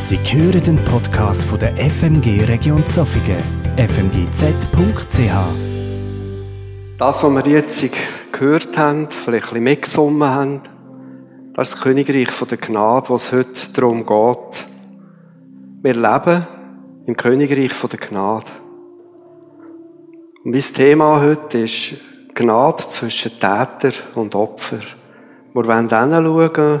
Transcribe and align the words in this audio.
Sie 0.00 0.16
hören 0.16 0.62
den 0.62 0.76
Podcast 0.84 1.42
von 1.42 1.58
der 1.58 1.74
FMG 1.76 2.44
Region 2.44 2.86
Zofingen, 2.86 3.42
fmgz.ch. 3.76 5.18
Das, 6.96 7.24
was 7.24 7.44
wir 7.44 7.52
jetzt 7.52 7.84
gehört 8.30 8.78
haben, 8.78 9.10
vielleicht 9.10 9.48
ein 9.48 9.48
bisschen 9.48 9.64
mitgesungen 9.64 10.28
haben, 10.28 10.60
das 11.52 11.70
ist 11.70 11.74
das 11.74 11.82
Königreich 11.82 12.28
der 12.48 12.58
Gnade, 12.58 13.10
was 13.10 13.32
heute 13.32 13.72
darum 13.72 14.06
geht. 14.06 14.66
Wir 15.82 15.94
leben 15.94 16.46
im 17.06 17.16
Königreich 17.16 17.72
der 17.72 17.98
Gnade. 17.98 18.52
Und 20.44 20.52
mein 20.52 20.60
Thema 20.60 21.20
heute 21.20 21.58
ist 21.58 21.96
Gnade 22.34 22.86
zwischen 22.86 23.32
Täter 23.32 23.92
und 24.14 24.36
Opfer. 24.36 24.78
Wir 25.52 25.66
wollen 25.66 25.88
hinschauen, 25.88 26.80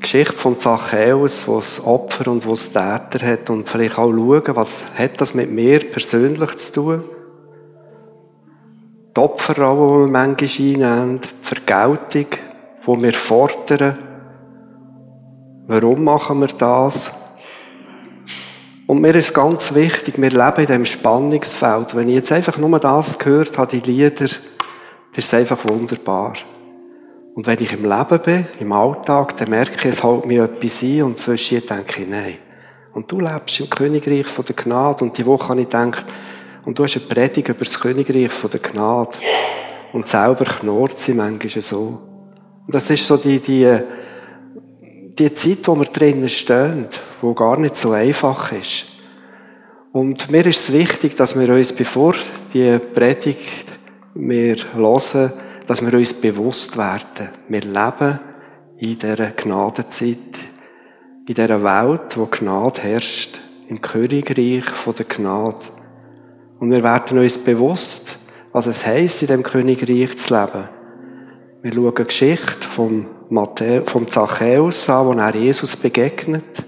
Geschichte 0.00 0.32
von 0.32 0.58
Zachäus, 0.58 1.46
wo 1.46 1.58
es 1.58 1.84
Opfer 1.84 2.30
und 2.30 2.46
wo 2.46 2.54
es 2.54 2.68
Täter 2.68 3.20
hat 3.22 3.50
und 3.50 3.68
vielleicht 3.68 3.98
auch 3.98 4.10
schauen, 4.10 4.56
was 4.56 4.84
hat 4.96 5.20
das 5.20 5.34
mit 5.34 5.50
mir 5.50 5.90
persönlich 5.90 6.56
zu 6.56 6.72
tun? 6.72 7.04
Die 9.14 9.20
Opferrolle, 9.20 9.98
die 9.98 10.00
wir 10.00 10.06
manchmal 10.06 10.94
einnehmen, 10.94 11.20
die 11.20 11.28
Vergeltung, 11.42 12.26
die 12.86 13.02
wir 13.02 13.12
fordern. 13.12 13.98
Warum 15.66 16.04
machen 16.04 16.40
wir 16.40 16.48
das? 16.48 17.10
Und 18.86 19.02
mir 19.02 19.14
ist 19.14 19.34
ganz 19.34 19.74
wichtig, 19.74 20.14
wir 20.16 20.30
leben 20.30 20.60
in 20.60 20.66
diesem 20.66 20.84
Spannungsfeld. 20.86 21.94
Wenn 21.94 22.08
ich 22.08 22.14
jetzt 22.16 22.32
einfach 22.32 22.56
nur 22.56 22.78
das 22.80 23.18
gehört 23.18 23.56
habe, 23.58 23.78
die 23.78 23.88
Lieder, 23.88 24.26
das 24.26 24.38
ist 25.14 25.34
einfach 25.34 25.58
wunderbar. 25.68 26.32
Und 27.40 27.46
wenn 27.46 27.62
ich 27.62 27.72
im 27.72 27.84
Leben 27.84 28.20
bin, 28.22 28.46
im 28.60 28.70
Alltag, 28.70 29.34
dann 29.38 29.48
merke 29.48 29.76
ich, 29.78 29.84
es 29.86 30.04
hält 30.04 30.26
mir 30.26 30.44
etwas 30.44 30.82
ein 30.82 31.02
und 31.04 31.16
zwischen 31.16 31.66
denke 31.66 32.02
ich, 32.02 32.06
nein. 32.06 32.34
Und 32.92 33.10
du 33.10 33.18
lebst 33.18 33.60
im 33.60 33.70
Königreich 33.70 34.26
von 34.26 34.44
der 34.44 34.54
Gnade 34.54 35.02
und 35.02 35.16
die 35.16 35.24
Woche 35.24 35.48
habe 35.48 35.62
ich 35.62 35.66
gedacht, 35.66 36.04
und 36.66 36.78
du 36.78 36.84
hast 36.84 36.98
eine 36.98 37.06
Predigt 37.06 37.48
über 37.48 37.64
das 37.64 37.80
Königreich 37.80 38.30
von 38.30 38.50
der 38.50 38.60
Gnade. 38.60 39.16
Und 39.94 40.06
selber 40.06 40.44
knurrt 40.44 40.98
sie 40.98 41.14
manchmal 41.14 41.62
so. 41.62 42.02
Und 42.66 42.74
das 42.74 42.90
ist 42.90 43.06
so 43.06 43.16
die, 43.16 43.38
die, 43.38 43.74
die 45.18 45.32
Zeit, 45.32 45.60
wo 45.62 45.74
wir 45.76 45.86
drinnen 45.86 46.28
stehen, 46.28 46.88
wo 47.22 47.32
gar 47.32 47.58
nicht 47.58 47.74
so 47.74 47.92
einfach 47.92 48.52
ist. 48.52 48.84
Und 49.92 50.30
mir 50.30 50.44
ist 50.44 50.64
es 50.64 50.72
wichtig, 50.74 51.16
dass 51.16 51.40
wir 51.40 51.48
uns, 51.48 51.72
bevor 51.72 52.14
die 52.52 52.78
Predigt 52.78 53.64
wir 54.14 54.56
hören, 54.74 55.32
dass 55.66 55.84
wir 55.84 55.96
uns 55.96 56.14
bewusst 56.14 56.76
werden. 56.76 57.30
Wir 57.48 57.60
leben 57.60 58.20
in 58.78 58.98
dieser 58.98 59.30
Gnadenzeit, 59.30 60.40
in 61.26 61.34
dieser 61.34 61.62
Welt, 61.62 62.16
wo 62.16 62.26
Gnade 62.26 62.80
herrscht, 62.82 63.38
im 63.68 63.80
Königreich 63.80 64.64
der 64.98 65.04
Gnade. 65.06 65.66
Und 66.58 66.70
wir 66.70 66.82
werden 66.82 67.18
uns 67.18 67.38
bewusst, 67.38 68.18
was 68.52 68.66
es 68.66 68.84
heisst, 68.84 69.22
in 69.22 69.28
dem 69.28 69.42
Königreich 69.42 70.16
zu 70.16 70.34
leben. 70.34 70.68
Wir 71.62 71.72
schauen 71.72 71.94
die 71.96 72.04
Geschichte 72.04 72.66
vom, 72.66 73.06
Matthäus, 73.28 73.88
vom 73.88 74.08
Zachäus 74.08 74.88
an, 74.88 75.06
wo 75.06 75.12
er 75.12 75.34
Jesus 75.36 75.76
begegnet. 75.76 76.64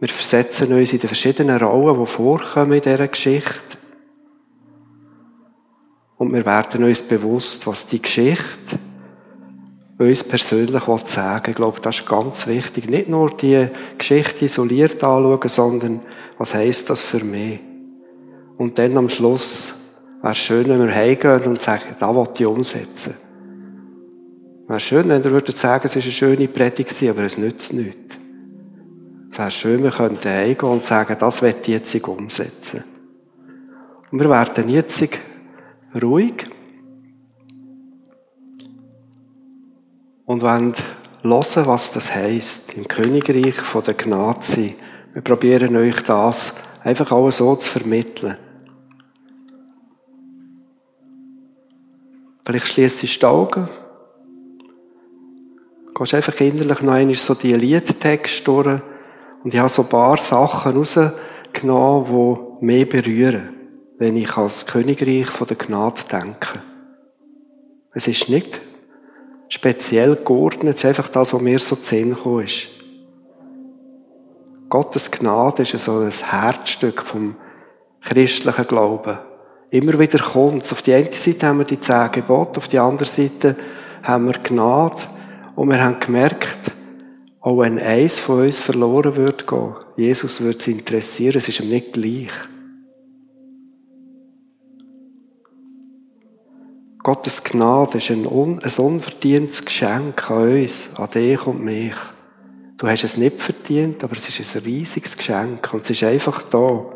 Wir 0.00 0.08
versetzen 0.08 0.72
uns 0.72 0.92
in 0.92 0.98
die 0.98 1.06
verschiedenen 1.06 1.58
Rollen, 1.58 1.98
die 2.00 2.06
vorkommen 2.06 2.72
in 2.72 2.80
dieser 2.80 3.08
Geschichte. 3.08 3.73
Und 6.16 6.32
wir 6.32 6.46
werden 6.46 6.84
uns 6.84 7.02
bewusst, 7.02 7.66
was 7.66 7.86
die 7.86 8.00
Geschichte 8.00 8.78
uns 9.98 10.24
persönlich 10.24 10.82
sagen 10.82 11.44
will. 11.44 11.50
Ich 11.50 11.56
glaube, 11.56 11.80
das 11.80 12.00
ist 12.00 12.06
ganz 12.06 12.46
wichtig. 12.46 12.88
Nicht 12.88 13.08
nur 13.08 13.30
die 13.30 13.68
Geschichte 13.96 14.44
isoliert 14.44 15.02
anschauen, 15.02 15.48
sondern 15.48 16.00
was 16.38 16.54
heisst 16.54 16.90
das 16.90 17.00
für 17.00 17.24
mich? 17.24 17.60
Und 18.58 18.78
dann 18.78 18.96
am 18.96 19.08
Schluss 19.08 19.74
wäre 20.20 20.32
es 20.32 20.38
schön, 20.38 20.68
wenn 20.68 20.86
wir 20.86 20.94
heimgehen 20.94 21.44
und 21.44 21.60
sagen, 21.60 21.96
da 21.98 22.14
will 22.14 22.28
ich 22.36 22.46
umsetzen. 22.46 23.14
Wäre 24.66 24.80
schön, 24.80 25.08
wenn 25.08 25.22
ihr 25.22 25.30
würdet 25.30 25.56
sagen, 25.56 25.82
es 25.84 25.94
war 25.94 26.02
eine 26.02 26.12
schöne 26.12 26.48
Predigt, 26.48 27.02
aber 27.02 27.22
es 27.22 27.38
nützt 27.38 27.72
nichts. 27.72 28.16
Es 29.30 29.38
wäre 29.38 29.50
schön, 29.50 29.82
wir 29.82 29.90
könnten 29.90 30.28
heimgehen 30.28 30.72
und 30.72 30.84
sagen, 30.84 31.16
das 31.18 31.42
will 31.42 31.54
ich 31.60 31.68
jetzt 31.68 32.08
umsetzen. 32.08 32.84
Und 34.10 34.20
wir 34.20 34.30
werden 34.30 34.68
jetzt 34.68 35.02
ruhig 36.00 36.46
und 40.26 40.42
wollen 40.42 40.74
hören, 41.22 41.66
was 41.66 41.92
das 41.92 42.14
heisst, 42.14 42.74
im 42.74 42.88
Königreich 42.88 43.54
von 43.54 43.82
der 43.82 43.94
sein. 44.44 44.74
Wir 45.12 45.22
probieren 45.22 45.76
euch 45.76 46.02
das 46.02 46.54
einfach 46.82 47.12
auch 47.12 47.30
so 47.30 47.54
zu 47.56 47.70
vermitteln. 47.70 48.36
Vielleicht 52.44 52.66
schließt 52.66 53.02
du 53.02 53.06
die 53.06 53.24
Augen. 53.24 53.68
Gehst 55.94 56.14
einfach 56.14 56.38
innerlich 56.40 56.82
noch 56.82 56.92
einmal 56.92 57.14
so 57.14 57.34
die 57.34 57.54
Liedtext 57.54 58.46
durch. 58.46 58.80
Und 59.42 59.54
ich 59.54 59.60
habe 59.60 59.68
so 59.68 59.82
ein 59.82 59.88
paar 59.88 60.18
Sachen 60.18 60.76
rausgenommen, 60.76 62.06
die 62.60 62.64
mich 62.66 62.88
berühren 62.88 63.53
wenn 64.04 64.18
ich 64.18 64.36
als 64.36 64.66
Königreich 64.66 65.28
von 65.28 65.46
der 65.46 65.56
Gnade 65.56 66.02
denke. 66.12 66.60
Es 67.94 68.06
ist 68.06 68.28
nicht 68.28 68.60
speziell 69.48 70.16
geordnet, 70.16 70.74
es 70.74 70.84
ist 70.84 70.84
einfach 70.84 71.08
das, 71.08 71.32
was 71.32 71.40
mir 71.40 71.58
so 71.58 71.74
zu 71.74 71.84
sehen 71.84 72.14
ist. 72.44 72.68
Gottes 74.68 75.10
Gnade 75.10 75.62
ist 75.62 75.78
so 75.78 76.00
ein 76.00 76.10
Herzstück 76.10 77.00
vom 77.00 77.36
christlichen 78.02 78.66
Glauben. 78.66 79.20
Immer 79.70 79.98
wieder 79.98 80.18
kommt 80.18 80.64
es. 80.64 80.72
Auf 80.72 80.82
die 80.82 80.92
eine 80.92 81.10
Seite 81.10 81.46
haben 81.46 81.60
wir 81.60 81.64
die 81.64 81.80
zehn 81.80 82.12
Gebote, 82.12 82.58
auf 82.58 82.68
die 82.68 82.78
andere 82.78 83.08
Seite 83.08 83.56
haben 84.02 84.26
wir 84.26 84.34
Gnade. 84.34 85.00
Und 85.56 85.70
wir 85.70 85.82
haben 85.82 85.98
gemerkt, 85.98 86.72
auch 87.40 87.58
wenn 87.58 87.78
eins 87.78 88.18
von 88.18 88.42
uns 88.42 88.60
verloren 88.60 89.16
wird 89.16 89.46
gehen, 89.46 89.76
Jesus 89.96 90.42
wird 90.42 90.60
es 90.60 90.68
interessieren, 90.68 91.38
es 91.38 91.48
ist 91.48 91.60
ihm 91.60 91.70
nicht 91.70 91.94
gleich. 91.94 92.32
Gottes 97.04 97.44
Gnade 97.44 97.98
ist 97.98 98.10
ein, 98.10 98.26
un 98.26 98.60
ein 98.60 98.72
unverdientes 98.78 99.62
Geschenk 99.62 100.30
an 100.30 100.52
uns, 100.54 100.88
an 100.96 101.10
dich 101.10 101.46
und 101.46 101.62
mich. 101.62 101.94
Du 102.78 102.88
hast 102.88 103.04
es 103.04 103.18
nicht 103.18 103.42
verdient, 103.42 104.02
aber 104.02 104.16
es 104.16 104.26
ist 104.26 104.56
ein 104.56 104.62
riesiges 104.62 105.14
Geschenk 105.14 105.74
und 105.74 105.82
es 105.82 105.90
ist 105.90 106.02
einfach 106.02 106.44
da. 106.44 106.86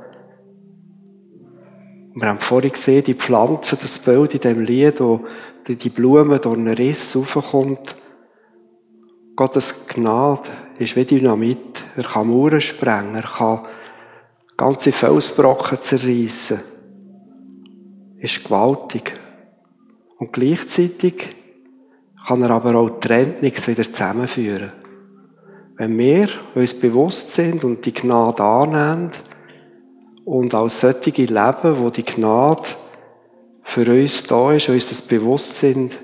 Wir 2.14 2.26
haben 2.26 2.38
vorhin 2.38 2.72
gesehen, 2.72 3.04
die 3.04 3.12
Pflanze, 3.12 3.76
das 3.76 3.98
Bild 3.98 4.32
in 4.32 4.41
dem 4.41 4.62
Lied, 4.62 4.98
wo 4.98 5.26
die 5.69 5.91
Blume 5.91 6.38
durch 6.38 6.56
einen 6.56 6.72
Riss 6.72 7.14
raufkommt. 7.14 7.94
Gottes 9.36 9.86
Gnade 9.88 10.48
ist 10.78 10.96
wie 10.96 11.04
Dynamit. 11.04 11.84
Er 11.98 12.04
kann 12.04 12.28
Mauern 12.28 12.62
sprengen, 12.62 13.14
er 13.14 13.25
kann 13.25 13.66
ganze 14.56 14.90
Felsbrocken 14.90 15.82
zerreißen. 15.82 16.60
Ist 18.16 18.42
gewaltig. 18.42 19.27
Und 20.18 20.32
gleichzeitig 20.32 21.36
kann 22.26 22.42
er 22.42 22.50
aber 22.50 22.74
auch 22.74 22.90
die 22.90 23.08
Trennung 23.08 23.40
wieder 23.42 23.84
zusammenführen. 23.84 24.72
Wenn 25.76 25.96
wir 25.96 26.28
uns 26.54 26.74
bewusst 26.74 27.30
sind 27.30 27.62
und 27.62 27.84
die 27.84 27.94
Gnade 27.94 28.42
annehmen 28.42 29.12
und 30.24 30.52
als 30.54 30.80
solche 30.80 31.10
leben, 31.10 31.78
wo 31.78 31.90
die 31.90 32.04
Gnade 32.04 32.64
für 33.62 33.88
uns 33.88 34.24
da 34.24 34.52
ist, 34.52 34.68
uns 34.68 34.88
das 34.88 35.00
bewusst 35.02 35.58
sind, 35.58 35.96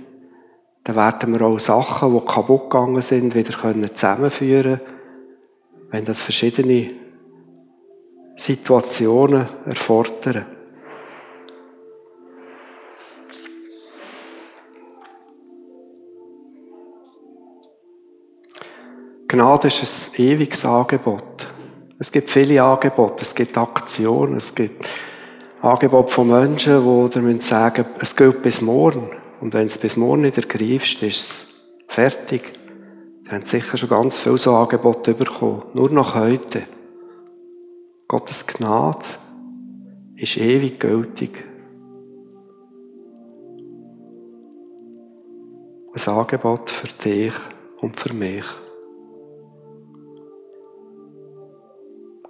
dann 0.84 0.96
werden 0.96 1.32
wir 1.32 1.42
auch 1.42 1.58
Sachen, 1.58 2.14
die 2.14 2.24
kaputt 2.24 2.70
gegangen 2.70 3.02
sind, 3.02 3.34
wieder 3.34 3.52
zusammenführen 3.94 4.78
können, 4.78 4.80
wenn 5.90 6.04
das 6.04 6.20
verschiedene 6.20 6.92
Situationen 8.36 9.48
erfordern. 9.64 10.46
Gnade 19.34 19.66
ist 19.66 20.16
ein 20.16 20.24
ewiges 20.24 20.64
Angebot. 20.64 21.48
Es 21.98 22.12
gibt 22.12 22.30
viele 22.30 22.62
Angebote, 22.62 23.22
es 23.22 23.34
gibt 23.34 23.58
Aktionen, 23.58 24.36
es 24.36 24.54
gibt 24.54 24.88
Angebote 25.60 26.12
von 26.12 26.28
Menschen, 26.28 27.10
die 27.10 27.18
dir 27.18 27.40
sagen 27.42 27.84
es 27.98 28.14
gilt 28.14 28.44
bis 28.44 28.60
morgen. 28.60 29.10
Und 29.40 29.52
wenn 29.52 29.66
es 29.66 29.76
bis 29.76 29.96
morgen 29.96 30.22
nicht 30.22 30.36
ergreifst, 30.36 31.02
ist 31.02 31.30
es 31.30 31.46
fertig. 31.88 32.52
Ihr 33.26 33.32
habt 33.32 33.48
sicher 33.48 33.76
schon 33.76 33.88
ganz 33.88 34.18
viele 34.18 34.38
so 34.38 34.54
Angebote 34.54 35.14
bekommen. 35.14 35.64
Nur 35.74 35.90
noch 35.90 36.14
heute. 36.14 36.68
Gottes 38.06 38.46
Gnade 38.46 39.04
ist 40.14 40.36
ewig 40.36 40.78
gültig. 40.78 41.42
Ein 45.92 46.14
Angebot 46.14 46.70
für 46.70 46.86
dich 46.86 47.34
und 47.80 47.98
für 47.98 48.14
mich. 48.14 48.44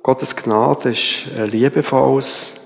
Gottes 0.04 0.36
Gnade 0.36 0.90
ist 0.90 1.28
ein 1.34 1.48
liebevolles 1.48 2.56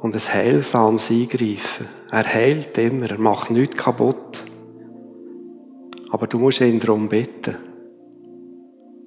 und 0.00 0.14
ein 0.14 0.20
heilsames 0.20 1.10
Eingreifen. 1.10 1.88
Er 2.10 2.26
heilt 2.26 2.76
immer, 2.76 3.08
er 3.08 3.18
macht 3.18 3.50
nichts 3.50 3.78
kaputt. 3.78 4.44
Aber 6.10 6.26
du 6.26 6.38
musst 6.38 6.60
ihn 6.60 6.78
darum 6.78 7.08
bitten. 7.08 7.56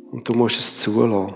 Und 0.10 0.28
du 0.28 0.34
musst 0.34 0.58
es 0.58 0.80
zulassen. 0.80 1.36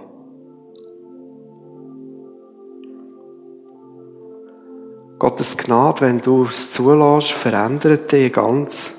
Gottes 5.19 5.55
Gnade, 5.55 6.01
wenn 6.01 6.17
du 6.17 6.45
es 6.45 6.71
zulässt, 6.71 7.33
verändert 7.33 8.11
dich 8.11 8.33
ganz 8.33 8.95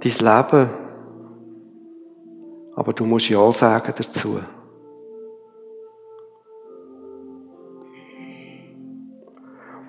dein 0.00 0.12
Leben. 0.12 0.70
Aber 2.74 2.94
du 2.94 3.04
musst 3.04 3.28
Ja 3.28 3.52
sagen 3.52 3.92
dazu. 3.94 4.38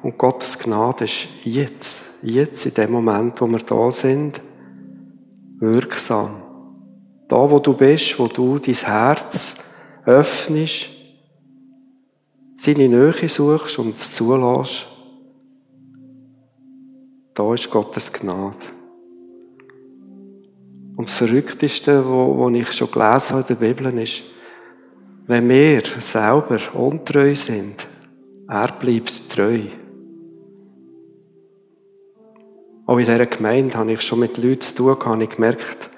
Und 0.01 0.17
Gottes 0.17 0.57
Gnade 0.57 1.05
ist 1.05 1.27
jetzt, 1.43 2.23
jetzt 2.23 2.65
in 2.65 2.73
dem 2.73 2.91
Moment, 2.91 3.39
wo 3.39 3.47
wir 3.47 3.59
da 3.59 3.91
sind, 3.91 4.41
wirksam. 5.59 6.41
Da, 7.27 7.49
wo 7.49 7.59
du 7.59 7.73
bist, 7.73 8.17
wo 8.19 8.27
du 8.27 8.57
dein 8.57 8.73
Herz 8.73 9.55
öffnest, 10.05 10.89
seine 12.55 12.89
Nähe 12.89 13.29
suchst 13.29 13.79
und 13.79 13.95
es 13.95 14.11
zulässt, 14.11 14.87
da 17.33 17.53
ist 17.53 17.69
Gottes 17.69 18.11
Gnade. 18.11 18.57
Und 20.95 21.09
das 21.09 21.15
Verrückteste, 21.15 22.03
was 22.05 22.53
ich 22.53 22.71
schon 22.73 22.91
gelesen 22.91 23.35
habe 23.35 23.41
in 23.41 23.59
der 23.59 23.67
Bibel, 23.67 23.97
ist, 23.99 24.23
wenn 25.27 25.47
wir 25.47 25.81
selber 25.99 26.59
untreu 26.73 27.33
sind, 27.33 27.87
er 28.47 28.71
bleibt 28.73 29.29
treu. 29.29 29.61
In 33.01 33.07
dieser 33.07 33.25
Gemeinde 33.25 33.77
habe 33.77 33.93
ich 33.93 34.01
schon 34.01 34.19
mit 34.19 34.37
Leuten 34.37 34.61
zu 34.61 34.75
tun, 34.75 35.05
habe 35.05 35.23
ich 35.23 35.29
gemerkt, 35.29 35.89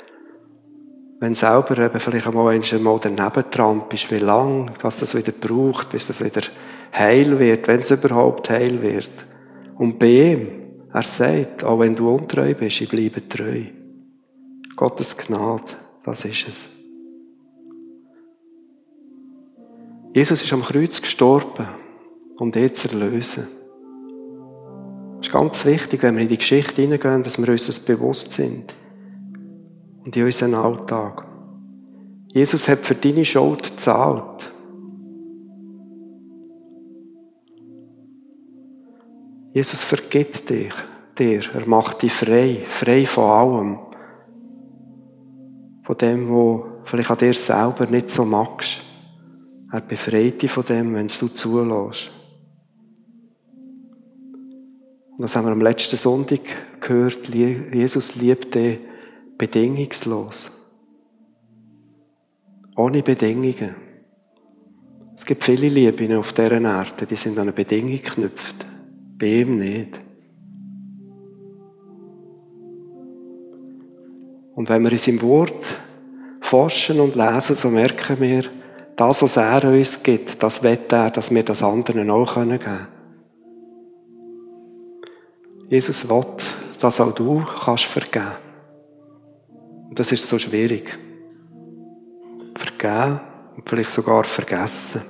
wenn 1.19 1.35
selber 1.35 1.77
eben 1.77 1.99
vielleicht 1.99 2.27
einmal 2.27 2.53
einmal 2.53 2.99
daneben 3.01 3.51
trampst, 3.51 4.11
wie 4.11 4.19
lange 4.19 4.73
dass 4.81 4.97
das 4.97 5.15
wieder 5.15 5.31
braucht, 5.31 5.89
bis 5.89 6.07
das 6.07 6.23
wieder 6.23 6.41
heil 6.93 7.39
wird, 7.39 7.67
wenn 7.67 7.79
es 7.79 7.91
überhaupt 7.91 8.49
heil 8.49 8.81
wird. 8.81 9.09
Und 9.77 9.99
bei 9.99 10.31
ihm, 10.31 10.47
er 10.93 11.03
sagt, 11.03 11.63
auch 11.63 11.79
wenn 11.79 11.95
du 11.95 12.09
untreu 12.09 12.53
bist, 12.53 12.81
ich 12.81 12.89
bleibe 12.89 13.27
treu. 13.27 13.63
Gottes 14.75 15.15
Gnade, 15.17 15.63
das 16.03 16.25
ist 16.25 16.47
es. 16.47 16.69
Jesus 20.13 20.43
ist 20.43 20.53
am 20.53 20.61
Kreuz 20.61 21.01
gestorben, 21.01 21.67
dich 22.51 22.73
zu 22.73 22.89
erlösen. 22.89 23.47
Es 25.23 25.27
ist 25.27 25.33
ganz 25.33 25.63
wichtig, 25.63 26.03
wenn 26.03 26.17
wir 26.17 26.23
in 26.23 26.27
die 26.27 26.37
Geschichte 26.37 26.81
hineingehen, 26.81 27.23
dass 27.23 27.39
wir 27.39 27.47
uns 27.47 27.67
das 27.67 27.79
bewusst 27.79 28.33
sind. 28.33 28.75
Und 30.03 30.17
in 30.17 30.25
unserem 30.25 30.53
Alltag. 30.53 31.25
Jesus 32.27 32.67
hat 32.67 32.79
für 32.79 32.93
deine 32.93 33.23
Schuld 33.23 33.63
gezahlt. 33.63 34.51
Jesus 39.53 39.85
vergibt 39.85 40.49
dich, 40.49 40.73
dir. 41.17 41.41
Er 41.53 41.67
macht 41.67 42.01
dich 42.01 42.11
frei, 42.11 42.65
frei 42.67 43.05
von 43.05 43.23
allem. 43.23 43.79
Von 45.83 45.97
dem, 45.99 46.27
wo 46.27 46.65
vielleicht 46.83 47.11
an 47.11 47.17
dir 47.17 47.33
selber 47.33 47.85
nicht 47.85 48.11
so 48.11 48.25
magst. 48.25 48.81
Er 49.71 49.79
befreit 49.79 50.41
dich 50.41 50.51
von 50.51 50.65
dem, 50.65 50.93
wenn 50.93 51.07
du 51.07 51.27
zulässt. 51.29 52.11
Und 55.15 55.21
das 55.21 55.35
haben 55.35 55.45
wir 55.45 55.51
am 55.51 55.61
letzten 55.61 55.95
Sonntag 55.95 56.41
gehört. 56.79 57.29
Jesus 57.29 58.15
liebt 58.15 58.55
dich 58.55 58.79
bedingungslos. 59.37 60.51
Ohne 62.75 63.03
Bedingungen. 63.03 63.75
Es 65.15 65.25
gibt 65.25 65.43
viele 65.43 65.67
Lieben 65.67 66.17
auf 66.17 66.33
dieser 66.33 66.59
Erde, 66.59 67.05
die 67.05 67.15
sind 67.15 67.37
an 67.37 67.43
eine 67.43 67.51
Bedingung 67.53 67.91
geknüpft. 67.91 68.65
Bei 69.19 69.27
ihm 69.27 69.59
nicht. 69.59 69.99
Und 74.55 74.69
wenn 74.69 74.83
wir 74.83 74.91
in 74.91 74.97
seinem 74.97 75.21
Wort 75.21 75.63
forschen 76.41 76.99
und 76.99 77.15
lesen, 77.15 77.55
so 77.55 77.69
merken 77.69 78.19
wir, 78.19 78.43
das, 78.95 79.21
was 79.21 79.37
er 79.37 79.63
uns 79.65 80.01
gibt, 80.03 80.41
das 80.41 80.61
wird 80.61 80.91
er, 80.91 81.09
dass 81.09 81.33
wir 81.33 81.43
das 81.43 81.63
anderen 81.63 82.09
auch 82.09 82.35
geben 82.35 82.59
können. 82.59 82.92
Jesus 85.73 86.07
will, 86.07 86.23
dass 86.79 87.01
auch 87.01 87.15
du 87.15 87.43
kannst 87.43 87.85
vergeben. 87.85 88.33
Und 89.89 89.97
das 89.97 90.11
ist 90.11 90.29
so 90.29 90.37
schwierig. 90.37 90.99
Vergeben 92.55 93.19
und 93.55 93.67
vielleicht 93.67 93.89
sogar 93.89 94.23
vergessen. 94.23 95.01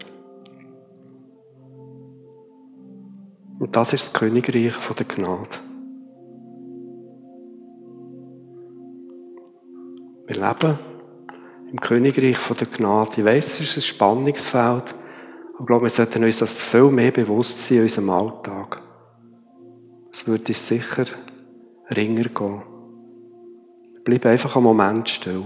Und 3.60 3.76
das 3.76 3.92
ist 3.92 4.06
das 4.06 4.14
Königreich 4.14 4.74
der 4.98 5.06
Gnade. 5.06 5.50
Wir 10.28 10.48
leben 10.48 10.80
im 11.74 11.80
Königreich 11.82 12.38
der 12.58 12.68
Gnade. 12.68 13.12
Ich 13.18 13.26
weiss, 13.26 13.60
es 13.60 13.76
ist 13.76 13.78
ein 13.80 13.82
Spannungsfeld, 13.82 14.96
aber 15.56 15.60
ich 15.60 15.66
glaube, 15.66 15.84
wir 15.84 15.90
sollten 15.90 16.24
uns 16.24 16.38
das 16.38 16.62
viel 16.62 16.90
mehr 16.90 17.12
bewusst 17.12 17.66
sein 17.66 17.80
in 17.80 17.84
unserem 17.84 18.10
Alltag. 18.12 18.82
Es 20.14 20.28
würde 20.28 20.50
uns 20.50 20.68
sicher 20.68 21.06
ringer 21.90 22.26
gehen. 22.26 22.62
Bleib 24.04 24.26
einfach 24.28 24.56
einen 24.56 24.66
Moment 24.66 25.10
still. 25.10 25.46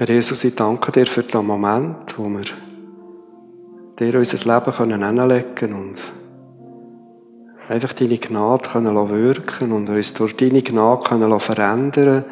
Herr 0.00 0.08
Jesus, 0.08 0.44
ich 0.44 0.54
danke 0.54 0.92
dir 0.92 1.06
für 1.06 1.22
den 1.22 1.44
Moment, 1.44 2.18
wo 2.18 2.26
wir 2.26 2.44
dir 3.98 4.18
unser 4.18 4.58
Leben 4.58 4.72
können 4.72 5.74
und 5.74 5.96
einfach 7.68 7.92
deine 7.92 8.16
Gnade 8.16 8.66
können 8.66 9.10
wirken 9.10 9.72
und 9.72 9.90
uns 9.90 10.14
durch 10.14 10.34
deine 10.38 10.62
Gnade 10.62 11.02
können 11.06 11.38
verändern 11.38 12.24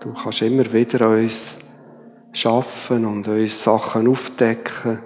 Du 0.00 0.12
kannst 0.12 0.42
immer 0.42 0.70
wieder 0.74 1.08
uns 1.08 1.56
schaffen 2.34 3.06
und 3.06 3.26
uns 3.26 3.62
Sachen 3.62 4.08
aufdecken. 4.08 4.98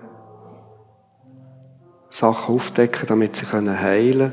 Sachen 2.09 2.57
aufdecken, 2.57 3.07
damit 3.07 3.37
sie 3.37 3.47
heilen 3.47 4.33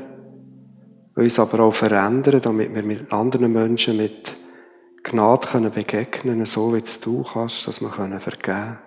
Uns 1.14 1.38
aber 1.38 1.60
auch 1.60 1.74
verändern, 1.74 2.40
damit 2.40 2.74
wir 2.74 2.82
mit 2.82 3.12
anderen 3.12 3.52
Menschen 3.52 3.98
mit 3.98 4.37
Gnade 5.10 5.46
können 5.46 5.72
begegnen 5.72 6.44
so 6.46 6.74
wie 6.74 6.78
es 6.78 7.00
du 7.00 7.22
kannst, 7.22 7.66
dass 7.66 7.80
wir 7.80 7.88
können 7.90 8.20
vergeben 8.20 8.78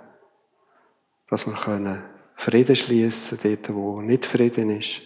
dass 1.31 1.47
wir 1.47 1.53
können 1.53 2.03
Frieden 2.35 2.75
schließen 2.75 3.39
dort, 3.41 3.73
wo 3.73 4.01
nicht 4.01 4.25
Frieden 4.25 4.69
ist. 4.77 5.01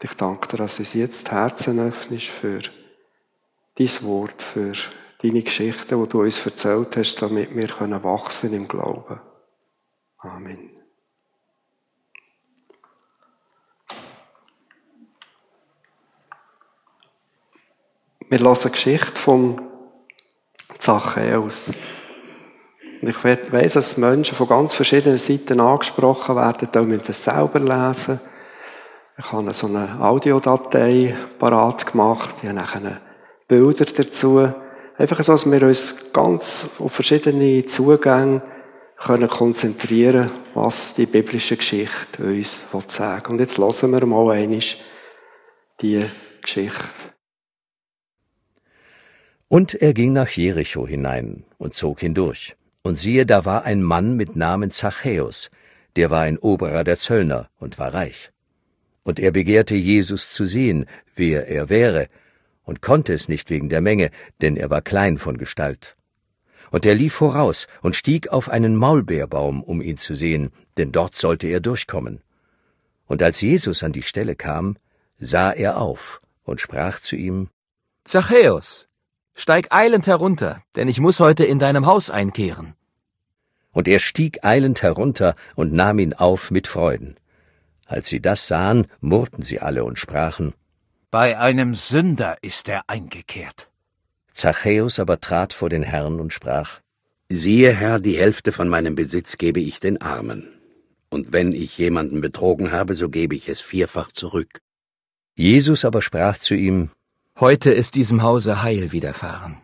Ich 0.00 0.14
danke 0.14 0.46
dir, 0.46 0.58
dass 0.58 0.76
du 0.76 0.82
uns 0.82 0.94
jetzt 0.94 1.32
Herzen 1.32 1.80
öffnest 1.80 2.28
für 2.28 2.60
dein 3.74 4.02
Wort, 4.02 4.40
für 4.40 4.72
deine 5.20 5.42
Geschichte, 5.42 5.96
die 5.96 6.08
du 6.08 6.22
uns 6.22 6.46
erzählt 6.46 6.96
hast, 6.96 7.20
damit 7.20 7.56
wir 7.56 7.66
können 7.66 8.04
wachsen 8.04 8.52
im 8.52 8.68
Glauben. 8.68 9.20
Amen. 10.18 10.70
Wir 18.28 18.38
lassen 18.38 18.70
Geschichte 18.70 19.18
vom 19.20 19.75
Zachäus. 20.86 21.72
Und 23.02 23.08
ich 23.08 23.24
weiss, 23.24 23.72
dass 23.72 23.96
Menschen 23.96 24.36
von 24.36 24.46
ganz 24.46 24.72
verschiedenen 24.72 25.18
Seiten 25.18 25.58
angesprochen 25.58 26.36
werden, 26.36 26.68
da 26.70 26.82
müssen 26.82 27.02
das 27.08 27.24
selber 27.24 27.58
lesen. 27.58 28.20
Ich 29.18 29.32
habe 29.32 29.52
so 29.52 29.66
eine 29.66 30.00
Audiodatei 30.00 31.16
parat 31.40 31.90
gemacht, 31.90 32.36
ich 32.40 32.48
habe 32.48 32.54
nachher 32.54 33.00
Bilder 33.48 33.84
dazu. 33.84 34.48
Einfach 34.96 35.20
so, 35.24 35.32
dass 35.32 35.50
wir 35.50 35.62
uns 35.62 36.12
ganz 36.12 36.68
auf 36.78 36.92
verschiedene 36.92 37.66
Zugänge 37.66 38.42
können 38.96 39.28
konzentrieren, 39.28 40.30
was 40.54 40.94
die 40.94 41.06
biblische 41.06 41.56
Geschichte 41.56 42.22
uns 42.22 42.62
sagen 42.88 43.32
Und 43.32 43.40
jetzt 43.40 43.58
hören 43.58 43.90
wir 43.90 44.06
mal 44.06 44.30
einmal 44.30 44.60
die 45.80 46.06
Geschichte. 46.40 47.15
Und 49.48 49.74
er 49.74 49.94
ging 49.94 50.12
nach 50.12 50.28
Jericho 50.28 50.88
hinein 50.88 51.44
und 51.56 51.74
zog 51.74 52.00
hindurch. 52.00 52.56
Und 52.82 52.96
siehe, 52.96 53.26
da 53.26 53.44
war 53.44 53.64
ein 53.64 53.82
Mann 53.82 54.16
mit 54.16 54.34
Namen 54.34 54.70
Zachäus, 54.70 55.50
der 55.94 56.10
war 56.10 56.22
ein 56.22 56.38
Oberer 56.38 56.84
der 56.84 56.98
Zöllner 56.98 57.48
und 57.58 57.78
war 57.78 57.94
reich. 57.94 58.30
Und 59.02 59.20
er 59.20 59.30
begehrte 59.30 59.76
Jesus 59.76 60.32
zu 60.32 60.46
sehen, 60.46 60.86
wer 61.14 61.46
er 61.48 61.68
wäre, 61.68 62.08
und 62.64 62.82
konnte 62.82 63.14
es 63.14 63.28
nicht 63.28 63.48
wegen 63.48 63.68
der 63.68 63.80
Menge, 63.80 64.10
denn 64.40 64.56
er 64.56 64.68
war 64.70 64.82
klein 64.82 65.16
von 65.16 65.38
Gestalt. 65.38 65.96
Und 66.72 66.84
er 66.84 66.96
lief 66.96 67.14
voraus 67.14 67.68
und 67.82 67.94
stieg 67.94 68.28
auf 68.28 68.48
einen 68.48 68.74
Maulbeerbaum, 68.74 69.62
um 69.62 69.80
ihn 69.80 69.96
zu 69.96 70.16
sehen, 70.16 70.50
denn 70.76 70.90
dort 70.90 71.14
sollte 71.14 71.46
er 71.46 71.60
durchkommen. 71.60 72.20
Und 73.06 73.22
als 73.22 73.40
Jesus 73.40 73.84
an 73.84 73.92
die 73.92 74.02
Stelle 74.02 74.34
kam, 74.34 74.76
sah 75.20 75.52
er 75.52 75.80
auf 75.80 76.20
und 76.42 76.60
sprach 76.60 76.98
zu 76.98 77.14
ihm 77.14 77.48
Zachäus, 78.04 78.88
steig 79.36 79.68
eilend 79.70 80.06
herunter, 80.06 80.62
denn 80.74 80.88
ich 80.88 80.98
muss 80.98 81.20
heute 81.20 81.44
in 81.44 81.58
deinem 81.58 81.86
Haus 81.86 82.10
einkehren. 82.10 82.74
Und 83.70 83.86
er 83.86 83.98
stieg 83.98 84.44
eilend 84.44 84.82
herunter 84.82 85.36
und 85.54 85.72
nahm 85.72 85.98
ihn 85.98 86.14
auf 86.14 86.50
mit 86.50 86.66
Freuden. 86.66 87.16
Als 87.84 88.08
sie 88.08 88.20
das 88.20 88.48
sahen, 88.48 88.86
murrten 89.00 89.42
sie 89.42 89.60
alle 89.60 89.84
und 89.84 89.98
sprachen 89.98 90.54
Bei 91.10 91.38
einem 91.38 91.74
Sünder 91.74 92.36
ist 92.42 92.68
er 92.68 92.82
eingekehrt. 92.88 93.68
Zachäus 94.32 94.98
aber 94.98 95.20
trat 95.20 95.52
vor 95.52 95.68
den 95.68 95.82
Herrn 95.82 96.18
und 96.18 96.32
sprach 96.32 96.80
Siehe, 97.28 97.72
Herr, 97.72 98.00
die 98.00 98.18
Hälfte 98.18 98.52
von 98.52 98.68
meinem 98.68 98.94
Besitz 98.94 99.36
gebe 99.36 99.60
ich 99.60 99.80
den 99.80 100.00
Armen. 100.00 100.48
Und 101.10 101.32
wenn 101.32 101.52
ich 101.52 101.76
jemanden 101.78 102.20
betrogen 102.20 102.72
habe, 102.72 102.94
so 102.94 103.08
gebe 103.08 103.34
ich 103.34 103.48
es 103.48 103.60
vierfach 103.60 104.12
zurück. 104.12 104.60
Jesus 105.34 105.84
aber 105.84 106.02
sprach 106.02 106.38
zu 106.38 106.54
ihm, 106.54 106.90
Heute 107.38 107.70
ist 107.70 107.96
diesem 107.96 108.22
Hause 108.22 108.62
Heil 108.62 108.92
widerfahren, 108.92 109.58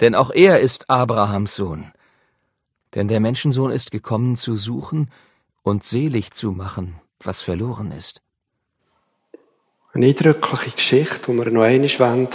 denn 0.00 0.14
auch 0.14 0.30
er 0.30 0.60
ist 0.60 0.88
Abrahams 0.88 1.56
Sohn. 1.56 1.92
Denn 2.94 3.06
der 3.06 3.20
Menschensohn 3.20 3.70
ist 3.70 3.90
gekommen 3.90 4.34
zu 4.34 4.56
suchen 4.56 5.10
und 5.62 5.84
selig 5.84 6.32
zu 6.32 6.52
machen, 6.52 6.98
was 7.22 7.42
verloren 7.42 7.90
ist. 7.90 8.22
Eine 9.92 10.06
eindrückliche 10.06 10.70
Geschichte, 10.70 11.30
die 11.30 11.36
wir 11.36 11.50
noch 11.50 11.64
einmal 11.64 12.00
anschauen 12.00 12.28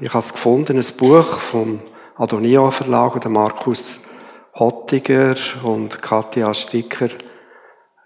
Ich 0.00 0.14
habe 0.14 0.24
es 0.24 0.32
gefunden, 0.32 0.78
ein 0.78 0.96
Buch 0.96 1.40
vom 1.40 1.80
Adonia 2.14 2.70
Verlag, 2.70 3.20
der 3.20 3.30
Markus 3.32 4.02
Hottiger 4.54 5.34
und 5.64 6.00
Katja 6.00 6.54
Sticker 6.54 7.08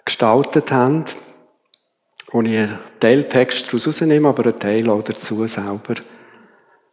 gestaltet 0.06 0.72
haben 0.72 1.04
wo 2.32 2.40
ich 2.40 2.56
einen 2.56 2.78
Teiltext 2.98 3.68
daraus 3.68 3.86
rausnehme, 3.86 4.28
aber 4.28 4.44
einen 4.46 4.58
Teil 4.58 4.88
auch 4.88 5.02
dazu 5.02 5.46
selber 5.46 5.94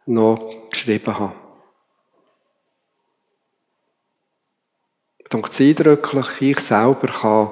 noch 0.06 0.70
geschrieben 0.70 1.18
habe. 1.18 1.34
Denkt 5.32 5.50
es 5.50 5.60
eindrücklich, 5.60 6.26
ich 6.40 6.60
selber 6.60 7.06
kann 7.06 7.50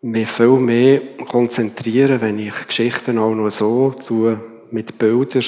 mich 0.00 0.28
viel 0.28 0.56
mehr 0.56 1.00
konzentrieren, 1.26 2.20
wenn 2.20 2.38
ich 2.38 2.66
Geschichten 2.66 3.18
auch 3.18 3.34
nur 3.34 3.50
so 3.50 3.90
tue, 3.90 4.42
mit 4.70 4.98
Bildern 4.98 5.44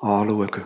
anschaue. 0.00 0.46
Die 0.46 0.62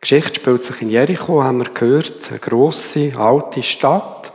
Geschichte 0.00 0.40
spielt 0.40 0.64
sich 0.64 0.82
in 0.82 0.90
Jericho, 0.90 1.42
haben 1.42 1.58
wir 1.58 1.70
gehört, 1.70 2.28
eine 2.30 2.40
grosse, 2.40 3.12
alte 3.16 3.62
Stadt. 3.62 4.32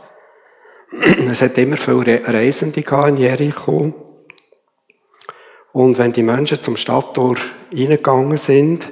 Es 1.30 1.42
hat 1.42 1.58
immer 1.58 1.76
viele 1.76 2.26
Reisende 2.26 2.80
in 2.80 3.16
Jericho. 3.18 4.07
Und 5.78 5.96
wenn 5.96 6.10
die 6.10 6.24
Menschen 6.24 6.60
zum 6.60 6.76
Stadttor 6.76 7.36
reingegangen 7.72 8.36
sind, 8.36 8.90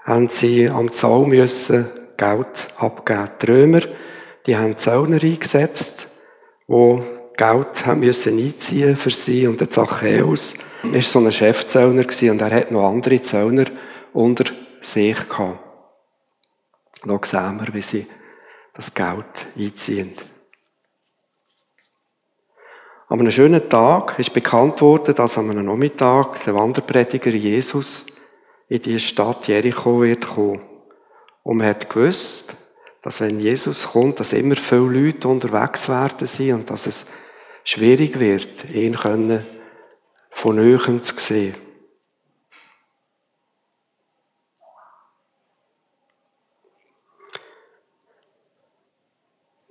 haben 0.00 0.28
sie 0.28 0.68
am 0.68 0.90
Zaun 0.90 1.28
müssen 1.28 1.86
Geld 2.16 2.74
abgeben. 2.76 3.30
Die 3.40 3.46
Römer, 3.46 3.80
die 4.44 4.56
haben 4.56 4.76
Zöllner 4.76 5.22
eingesetzt, 5.22 6.08
die 6.66 7.02
Geld 7.36 7.86
haben 7.86 8.00
müssen 8.00 8.36
einziehen 8.36 8.96
für 8.96 9.10
sie. 9.10 9.46
Und 9.46 9.60
der 9.60 9.70
Zachäus 9.70 10.54
war 10.82 11.02
so 11.02 11.20
ein 11.20 11.30
Chefzöllner 11.30 12.04
und 12.04 12.40
er 12.42 12.50
hat 12.50 12.72
noch 12.72 12.90
andere 12.90 13.22
Zöllner 13.22 13.66
unter 14.12 14.50
sich 14.80 15.28
gehabt. 15.28 15.60
Da 17.04 17.20
sehen 17.22 17.60
wir, 17.60 17.72
wie 17.74 17.80
sie 17.80 18.08
das 18.74 18.92
Geld 18.92 19.46
einziehen. 19.56 20.14
An 23.06 23.20
einem 23.20 23.30
schönen 23.30 23.68
Tag 23.68 24.18
ist 24.18 24.32
bekannt 24.32 24.80
worden, 24.80 25.14
dass 25.14 25.36
an 25.36 25.50
einem 25.50 25.66
Nachmittag 25.66 26.42
der 26.44 26.54
Wanderprediger 26.54 27.30
Jesus 27.30 28.06
in 28.68 28.80
die 28.80 28.98
Stadt 28.98 29.46
Jericho 29.46 30.00
wird 30.00 30.26
kommen. 30.26 30.62
Und 31.42 31.58
man 31.58 31.66
hat 31.66 31.90
gewusst, 31.90 32.56
dass 33.02 33.20
wenn 33.20 33.40
Jesus 33.40 33.88
kommt, 33.92 34.20
dass 34.20 34.32
immer 34.32 34.56
viele 34.56 34.88
Leute 34.88 35.28
unterwegs 35.28 35.90
werden 35.90 36.26
sind 36.26 36.54
und 36.54 36.70
dass 36.70 36.86
es 36.86 37.06
schwierig 37.62 38.18
wird, 38.18 38.70
ihn 38.72 38.96
von 40.30 40.56
Nähem 40.56 41.02
zu 41.02 41.14
sehen. 41.18 41.54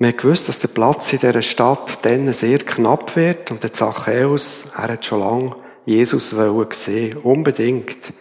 Wir 0.03 0.09
haben 0.09 0.17
gewusst, 0.17 0.49
dass 0.49 0.59
der 0.59 0.67
Platz 0.67 1.13
in 1.13 1.19
dieser 1.19 1.41
Stadt 1.41 2.03
dann 2.03 2.33
sehr 2.33 2.59
knapp 2.59 3.15
wird 3.15 3.51
und 3.51 3.63
der 3.63 3.71
Zachäus, 3.71 4.65
er 4.75 4.89
hat 4.89 5.05
schon 5.05 5.21
lange 5.21 5.55
Jesus 5.85 6.35
sehen 6.71 7.17
unbedingt. 7.19 8.11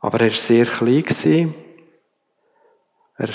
Aber 0.00 0.20
er 0.20 0.26
war 0.26 0.36
sehr 0.36 0.66
klein. 0.66 1.54
Er 3.16 3.28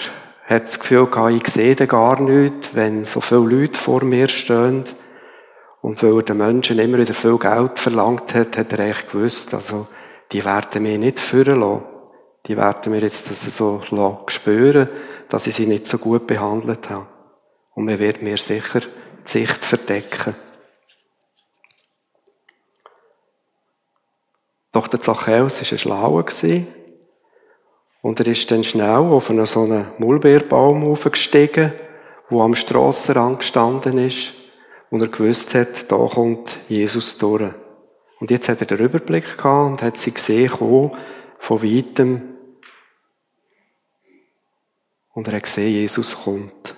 hat 0.43 0.67
das 0.67 0.79
Gefühl 0.79 1.07
gehabt, 1.07 1.33
ich 1.33 1.47
sehe 1.51 1.75
den 1.75 1.87
gar 1.87 2.21
nicht, 2.21 2.75
wenn 2.75 3.05
so 3.05 3.21
viele 3.21 3.39
Leute 3.39 3.79
vor 3.79 4.03
mir 4.03 4.27
stehen. 4.27 4.83
Und 5.81 6.03
weil 6.03 6.13
er 6.15 6.21
den 6.21 6.37
Menschen 6.37 6.77
immer 6.77 6.99
wieder 6.99 7.15
viel 7.15 7.39
Geld 7.39 7.79
verlangt 7.79 8.35
hat, 8.35 8.55
hat 8.55 8.71
er 8.73 8.85
eigentlich 8.85 9.09
gewusst, 9.09 9.55
also, 9.55 9.87
die 10.31 10.45
werden 10.45 10.83
mich 10.83 10.99
nicht 10.99 11.19
führen 11.19 11.61
lassen. 11.61 11.85
Die 12.45 12.55
werden 12.55 12.91
mir 12.91 13.01
jetzt 13.01 13.31
das 13.31 13.41
so 13.41 13.81
spüren, 14.27 14.89
dass 15.29 15.47
ich 15.47 15.55
sie 15.55 15.65
nicht 15.65 15.87
so 15.87 15.97
gut 15.97 16.27
behandelt 16.27 16.91
habe. 16.91 17.16
Und 17.77 17.86
man 17.86 18.00
wird 18.00 18.24
mir 18.24 18.39
sicher 18.39 18.79
die 18.79 19.29
Sicht 19.29 19.63
verdecken. 19.63 20.34
Doch 24.72 24.88
der 24.88 25.00
Zachäus 25.00 25.62
war 25.62 25.72
ein 25.72 25.77
Schlauer 25.77 26.25
und 28.01 28.19
er 28.19 28.25
ist 28.25 28.50
dann 28.50 28.63
schnell 28.63 28.98
auf 28.98 29.29
einen 29.29 29.46
so 29.46 29.62
einen 29.62 29.91
Mulbeerbaum 30.00 30.89
aufgestiegen, 30.89 31.72
wo 32.31 32.41
am 32.41 32.55
Strassenrand 32.55 33.41
gestanden 33.41 34.00
ist 34.00 34.34
und 34.89 35.01
er 35.01 35.10
gewusst 35.10 35.53
hat, 35.53 35.91
da 35.91 35.98
kommt 35.98 36.57
Jesus 36.67 37.19
durch. 37.19 37.53
Und 38.19 38.31
jetzt 38.31 38.50
hat 38.50 38.60
er 38.62 38.65
den 38.65 38.79
Überblick 38.79 39.38
gehabt 39.38 39.69
und 39.69 39.84
hat 39.84 40.00
sie 40.00 40.15
gesehen, 40.15 40.50
von 40.50 41.63
weitem. 41.63 42.24
Und 45.13 45.27
er 45.27 45.36
hat 45.36 45.43
gesehen, 45.43 45.74
Jesus 45.74 46.24
kommt. 46.24 46.76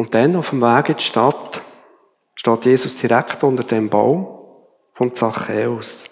Und 0.00 0.14
dann 0.14 0.34
auf 0.34 0.48
dem 0.48 0.62
Weg 0.62 0.88
in 0.88 0.96
die 0.96 1.04
Stadt 1.04 1.60
steht 2.34 2.64
Jesus 2.64 2.96
direkt 2.96 3.44
unter 3.44 3.64
dem 3.64 3.90
Baum 3.90 4.26
vom 4.94 5.14
Zachäus. 5.14 6.08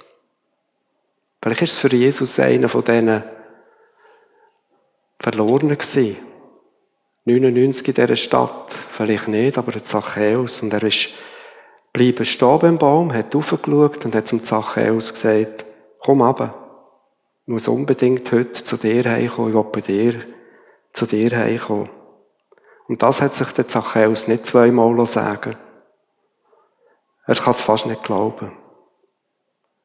Vielleicht 1.40 1.62
ist 1.62 1.72
es 1.72 1.78
für 1.78 1.96
Jesus 1.96 2.38
einer 2.38 2.68
von 2.68 2.84
diesen 2.84 3.22
Verlorenen 5.18 5.78
gewesen. 5.78 6.18
99 7.24 7.88
in 7.88 7.94
dieser 7.94 8.16
Stadt. 8.16 8.74
Vielleicht 8.92 9.28
nicht, 9.28 9.56
aber 9.56 9.82
Zachäus. 9.82 10.60
Und 10.60 10.74
er 10.74 10.82
ist 10.82 11.08
bleiben 11.94 12.26
stehen 12.26 12.58
beim 12.58 12.76
Baum, 12.76 13.10
hat 13.14 13.34
aufgeschaut 13.34 14.04
und 14.04 14.14
hat 14.14 14.28
zum 14.28 14.44
Zachäus 14.44 15.14
gesagt, 15.14 15.64
komm 16.00 16.20
ab. 16.20 16.42
Ich 17.46 17.52
muss 17.54 17.66
unbedingt 17.68 18.30
heute 18.32 18.52
zu 18.52 18.76
dir 18.76 19.10
heimkommen. 19.10 19.48
Ich 19.48 19.56
will 19.56 19.72
bei 19.72 19.80
dir 19.80 20.26
zu 20.92 21.06
dir 21.06 21.34
heimkommen. 21.34 21.88
Und 22.88 23.02
das 23.02 23.20
hat 23.20 23.34
sich 23.34 23.52
der 23.52 23.68
Zachäus 23.68 24.28
nicht 24.28 24.46
zweimal 24.46 25.06
sagen 25.06 25.56
Er 27.26 27.34
kann 27.34 27.50
es 27.50 27.60
fast 27.60 27.86
nicht 27.86 28.02
glauben. 28.02 28.52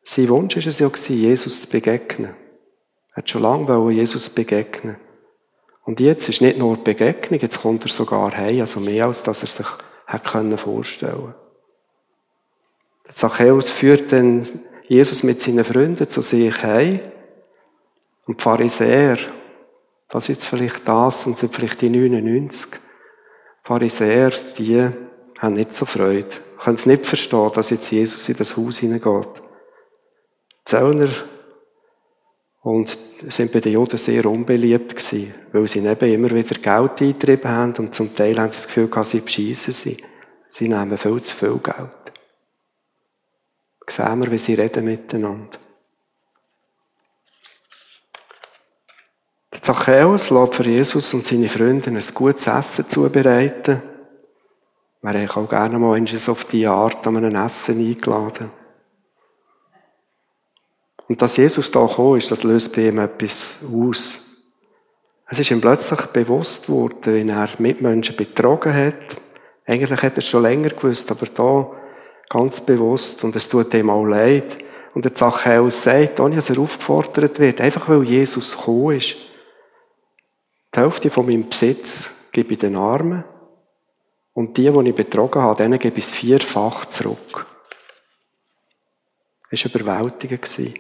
Sein 0.04 0.30
Wunsch 0.30 0.56
war 0.56 0.68
es 0.68 0.80
ja, 0.80 1.16
Jesus 1.16 1.62
zu 1.62 1.70
begegnen. 1.70 2.34
Er 3.12 3.18
hat 3.18 3.30
schon 3.30 3.42
lange 3.42 3.92
Jesus 3.92 4.30
begegnen. 4.30 4.96
Und 5.84 6.00
jetzt 6.00 6.30
ist 6.30 6.42
nicht 6.42 6.58
nur 6.58 6.78
Begegnung, 6.78 7.40
jetzt 7.42 7.62
kommt 7.62 7.84
er 7.84 7.90
sogar 7.90 8.36
heim, 8.36 8.62
also 8.62 8.80
mehr 8.80 9.06
als 9.06 9.24
dass 9.24 9.42
er 9.42 9.48
sich 9.48 9.68
hätte 10.06 10.58
vorstellen 10.58 11.14
können. 11.14 11.34
Der 13.06 13.16
Zachäus 13.16 13.70
führt 13.70 14.14
dann 14.14 14.48
Jesus 14.88 15.24
mit 15.24 15.42
seinen 15.42 15.66
Freunden 15.66 16.10
zu 16.10 16.22
sich 16.22 16.64
heim. 16.64 17.02
Und 18.26 18.40
die 18.40 18.44
Pharisäer, 18.44 19.18
das 20.10 20.30
ist 20.30 20.36
jetzt 20.36 20.46
vielleicht 20.46 20.88
das 20.88 21.28
und 21.28 21.38
sind 21.38 21.54
vielleicht 21.54 21.82
die 21.82 21.90
99. 21.90 22.83
Pharisäer, 23.64 24.32
die 24.58 24.90
haben 25.40 25.54
nicht 25.54 25.74
so 25.74 25.86
Freude. 25.86 26.30
Können 26.62 26.76
es 26.76 26.86
nicht 26.86 27.06
verstehen, 27.06 27.52
dass 27.54 27.70
jetzt 27.70 27.92
Jesus 27.92 28.28
in 28.28 28.38
das 28.38 28.58
Haus 28.58 28.80
hineingeht. 28.80 29.42
Die 30.60 30.66
Zöllner 30.66 31.10
und 32.62 32.98
sind 33.28 33.52
bei 33.52 33.60
den 33.60 33.74
Juden 33.74 33.98
sehr 33.98 34.26
unbeliebt 34.26 34.96
gewesen, 34.96 35.34
weil 35.52 35.68
sie 35.68 35.80
eben 35.80 36.14
immer 36.14 36.32
wieder 36.32 36.56
Geld 36.56 37.02
eingetrieben 37.02 37.50
haben 37.50 37.74
und 37.78 37.96
zum 37.96 38.16
Teil 38.16 38.40
haben 38.40 38.52
sie 38.52 38.58
das 38.58 38.68
Gefühl 38.68 38.88
gehabt, 38.88 39.08
sie 39.08 39.20
beschissen 39.20 39.74
sie. 39.74 39.98
Sie 40.50 40.70
nehmen 40.70 40.98
viel 40.98 41.22
zu 41.22 41.36
viel 41.36 41.58
Geld. 41.58 41.90
Sehen 43.88 44.24
wir, 44.24 44.32
wie 44.32 44.38
sie 44.38 44.54
reden 44.54 44.86
miteinander. 44.86 45.58
Zachäus 49.64 50.30
lässt 50.30 50.56
für 50.56 50.68
Jesus 50.68 51.14
und 51.14 51.26
seine 51.26 51.48
Freunde 51.48 51.90
ein 51.90 52.00
gutes 52.14 52.48
Essen 52.48 52.90
zubereiten. 52.90 53.82
Wir 55.02 55.14
haben 55.14 55.30
auch 55.30 55.48
gerne 55.48 55.80
mal 55.80 56.04
auf 56.28 56.46
diese 56.46 56.70
Art 56.70 57.08
an 57.08 57.16
einem 57.16 57.34
Essen 57.34 57.80
eingeladen. 57.80 58.52
Und 61.08 61.22
dass 61.22 61.38
Jesus 61.38 61.72
da 61.72 61.86
gekommen 61.86 62.18
ist, 62.18 62.30
das 62.30 62.44
löst 62.44 62.76
bei 62.76 62.90
ihm 62.90 63.00
etwas 63.00 63.60
aus. 63.74 64.20
Es 65.30 65.40
ist 65.40 65.50
ihm 65.50 65.62
plötzlich 65.62 66.08
bewusst 66.08 66.68
worden, 66.68 67.14
wie 67.16 67.30
er 67.30 67.50
Mitmenschen 67.58 68.18
betrogen 68.18 68.74
hat. 68.74 69.16
Eigentlich 69.66 70.02
hat 70.04 70.16
er 70.16 70.18
es 70.18 70.28
schon 70.28 70.44
länger 70.44 70.72
gewusst, 70.72 71.10
aber 71.10 71.26
da 71.28 71.72
ganz 72.28 72.60
bewusst. 72.60 73.24
Und 73.24 73.34
es 73.38 73.48
tut 73.48 73.74
ihm 73.74 73.90
auch 73.90 74.04
leid. 74.04 74.58
Und 74.94 75.06
der 75.06 75.16
Zachäus 75.16 75.84
sagt, 75.84 76.20
ohne 76.20 76.36
dass 76.36 76.50
er 76.50 76.60
aufgefordert 76.60 77.40
wird, 77.40 77.62
einfach 77.62 77.88
weil 77.88 78.04
Jesus 78.04 78.58
gekommen 78.58 78.98
ist, 78.98 79.16
die 80.74 80.80
Hälfte 80.80 81.10
von 81.10 81.26
meinem 81.26 81.50
Besitz 81.50 82.10
gebe 82.32 82.54
ich 82.54 82.60
den 82.60 82.76
Armen 82.76 83.24
und 84.34 84.58
die, 84.58 84.72
die 84.72 84.90
ich 84.90 84.96
betrogen 84.96 85.42
habe, 85.42 85.62
denen 85.62 85.80
gebe 85.80 85.98
ich 85.98 86.06
es 86.06 86.12
vierfach 86.12 86.86
zurück. 86.86 87.46
Es 89.52 89.64
war 89.66 89.82
überwältigend. 89.82 90.80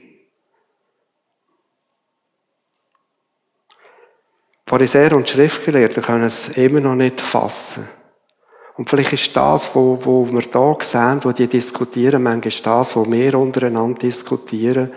Pharisäer 4.66 5.16
und 5.16 5.30
Schriftgelehrte 5.30 6.02
können 6.02 6.24
es 6.24 6.58
immer 6.58 6.80
noch 6.80 6.96
nicht 6.96 7.22
fassen. 7.22 7.88
Und 8.76 8.90
vielleicht 8.90 9.14
ist 9.14 9.36
das, 9.36 9.76
wo, 9.76 10.00
wo 10.04 10.26
wir 10.26 10.42
da 10.42 10.76
sehen, 10.82 11.20
wo 11.24 11.32
die 11.32 11.48
diskutieren, 11.48 12.24
manchmal 12.24 12.78
das, 12.80 12.96
wo 12.96 13.06
wir 13.06 13.38
untereinander 13.38 14.00
diskutieren, 14.00 14.92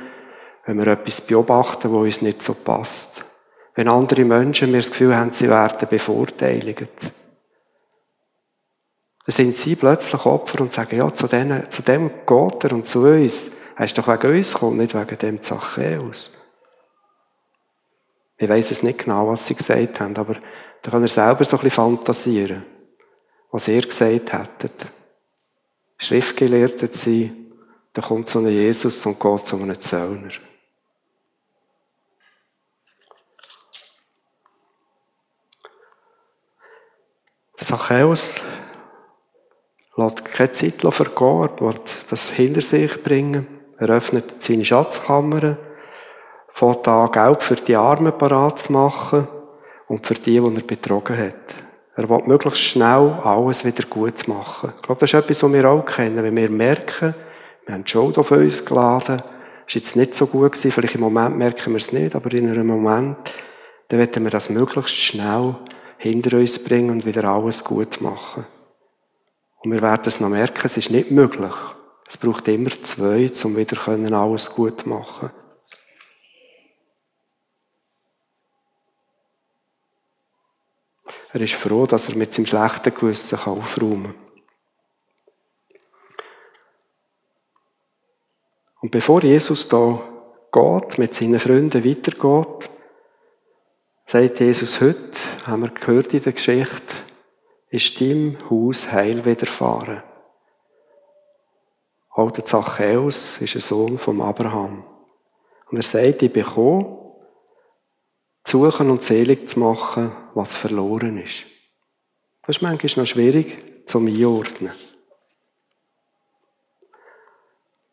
wenn 0.65 0.79
wir 0.79 0.87
etwas 0.87 1.21
beobachten, 1.21 1.93
wo 1.93 2.00
uns 2.00 2.23
nicht 2.23 2.43
so 2.43 2.55
passt. 2.55 3.23
Wenn 3.76 3.88
andere 3.88 4.25
Menschen 4.25 4.71
mir 4.71 4.78
das 4.78 4.90
Gefühl 4.90 5.14
haben, 5.14 5.35
sie 5.35 5.50
werden 5.50 5.87
bevorteiligt. 5.88 6.88
Dann 9.26 9.35
sind 9.35 9.56
sie 9.59 9.76
plötzlich 9.76 10.25
Opfer 10.25 10.62
und 10.62 10.73
sagen, 10.73 10.97
ja, 10.97 11.12
zu, 11.12 11.28
denen, 11.28 11.70
zu 11.70 11.83
dem 11.83 12.11
geht 12.27 12.64
er 12.64 12.72
und 12.72 12.87
zu 12.87 13.01
uns. 13.01 13.51
Er 13.77 13.85
ist 13.85 13.98
doch 13.98 14.09
wegen 14.09 14.35
uns 14.35 14.55
gekommen, 14.55 14.79
nicht 14.79 14.94
wegen 14.94 15.18
dem 15.18 15.42
Zachäus. 15.42 16.33
Ich 18.38 18.48
weiss 18.48 18.70
es 18.70 18.83
nicht 18.83 19.01
genau, 19.01 19.29
was 19.29 19.46
sie 19.46 19.55
gesagt 19.55 20.01
haben, 20.01 20.16
aber 20.16 20.37
da 20.83 20.90
kann 20.90 21.03
er 21.03 21.09
selber 21.09 21.44
so 21.44 21.57
ein 21.57 21.64
bisschen 21.64 21.70
fantasieren, 21.70 22.64
was 23.51 23.68
ihr 23.68 23.83
gesagt 23.83 24.33
hättet. 24.33 24.87
Schriftgelehrte 25.98 26.88
sein, 26.90 27.53
da 27.92 28.01
kommt 28.01 28.29
so 28.29 28.38
ein 28.38 28.48
Jesus 28.48 29.05
und 29.05 29.20
geht 29.20 29.46
zu 29.46 29.57
einem 29.57 29.79
Zöllner. 29.79 30.45
Zachäus 37.57 38.40
lässt 39.97 40.25
keine 40.25 40.53
Zeit 40.53 40.75
vergehen, 40.83 41.49
er 41.57 41.61
wird 41.61 42.12
das 42.12 42.29
hinter 42.29 42.61
sich 42.61 43.03
bringen. 43.03 43.47
Er 43.79 43.88
öffnet 43.88 44.42
seine 44.42 44.64
Schatzkammer, 44.64 45.57
fängt 46.53 46.88
an, 46.88 47.11
Geld 47.11 47.42
für 47.42 47.57
die 47.57 47.77
Armen 47.77 48.16
parat 48.16 48.61
zu 48.61 48.73
machen 48.73 49.29
und 49.88 50.07
für 50.07 50.14
die, 50.14 50.40
die 50.40 50.55
er 50.55 50.62
betrogen 50.62 51.16
hat. 51.16 51.55
Er 51.97 52.09
will 52.09 52.23
möglichst 52.27 52.62
schnell 52.62 53.19
alles 53.25 53.64
wieder 53.64 53.85
gut 53.88 54.29
machen. 54.29 54.73
Ich 54.77 54.83
glaube, 54.83 55.01
das 55.01 55.11
ist 55.11 55.19
etwas, 55.19 55.42
was 55.42 55.53
wir 55.53 55.71
auch 55.71 55.85
kennen. 55.85 56.23
Wenn 56.23 56.37
wir 56.37 56.51
merken, 56.51 57.14
wir 57.64 57.75
haben 57.75 57.85
die 57.85 57.90
Schuld 57.90 58.19
auf 58.19 58.31
uns 58.31 58.64
geladen, 58.64 59.23
ist 59.66 59.75
jetzt 59.75 59.97
nicht 59.97 60.14
so 60.14 60.27
gut 60.27 60.53
gewesen, 60.53 60.73
vielleicht 60.73 60.95
im 60.95 61.01
Moment 61.01 61.38
merken 61.38 61.73
wir 61.73 61.79
es 61.79 61.92
nicht, 61.92 62.14
aber 62.14 62.33
in 62.35 62.51
einem 62.51 62.66
Moment, 62.66 63.16
dann 63.88 63.99
werden 63.99 64.25
wir 64.25 64.31
das 64.31 64.51
möglichst 64.51 64.95
schnell 64.95 65.57
hinter 66.07 66.38
uns 66.38 66.62
bringen 66.62 66.90
und 66.90 67.07
wieder 67.07 67.25
alles 67.25 67.64
gut 67.64 68.01
machen. 68.01 68.47
Und 69.62 69.73
wir 69.73 69.83
werden 69.83 70.03
es 70.07 70.21
noch 70.21 70.29
merken, 70.29 70.62
es 70.64 70.77
ist 70.77 70.90
nicht 70.90 71.11
möglich. 71.11 71.55
Es 72.07 72.16
braucht 72.16 72.47
immer 72.49 72.71
zwei, 72.83 73.31
um 73.45 73.57
wieder 73.57 73.88
alles 73.88 74.51
gut 74.55 74.87
machen 74.87 75.31
Er 81.37 81.42
ist 81.42 81.53
froh, 81.53 81.85
dass 81.85 82.09
er 82.09 82.16
mit 82.16 82.33
seinem 82.33 82.47
schlechten 82.47 82.95
Gewissen 82.95 83.38
aufräumen 83.38 84.14
kann. 84.14 84.14
Und 88.81 88.90
bevor 88.90 89.23
Jesus 89.23 89.69
da 89.69 90.01
geht, 90.51 90.97
mit 90.97 91.12
seinen 91.12 91.38
Freunden 91.38 91.85
weitergeht, 91.85 92.71
sagt 94.07 94.38
Jesus 94.38 94.81
heute, 94.81 95.19
haben 95.47 95.62
wir 95.62 95.71
gehört 95.71 96.14
in 96.14 96.23
der 96.23 96.33
Geschichte, 96.33 96.95
ist 97.71 98.01
deinem 98.01 98.38
Haus 98.49 98.90
Heil 98.92 99.25
widerfahren. 99.25 100.03
Auch 102.11 102.31
der 102.31 102.45
Zachäus 102.45 103.40
ist 103.42 103.57
ein 103.57 103.61
Sohn 103.61 103.99
von 103.99 104.21
Abraham. 104.23 104.85
Und 105.71 105.77
er 105.77 105.83
sagt, 105.83 106.23
ich 106.23 106.33
bin 106.33 106.45
gekommen, 106.45 106.97
zu 108.45 108.64
suchen 108.64 108.90
und 108.90 109.03
selig 109.03 109.49
zu 109.49 109.59
machen, 109.59 110.12
was 110.35 110.57
verloren 110.57 111.19
ist. 111.19 111.45
Das 112.47 112.57
ist 112.57 112.62
manchmal 112.62 113.03
noch 113.03 113.11
schwierig 113.11 113.87
zum 113.87 114.07
Einordnen. 114.07 114.73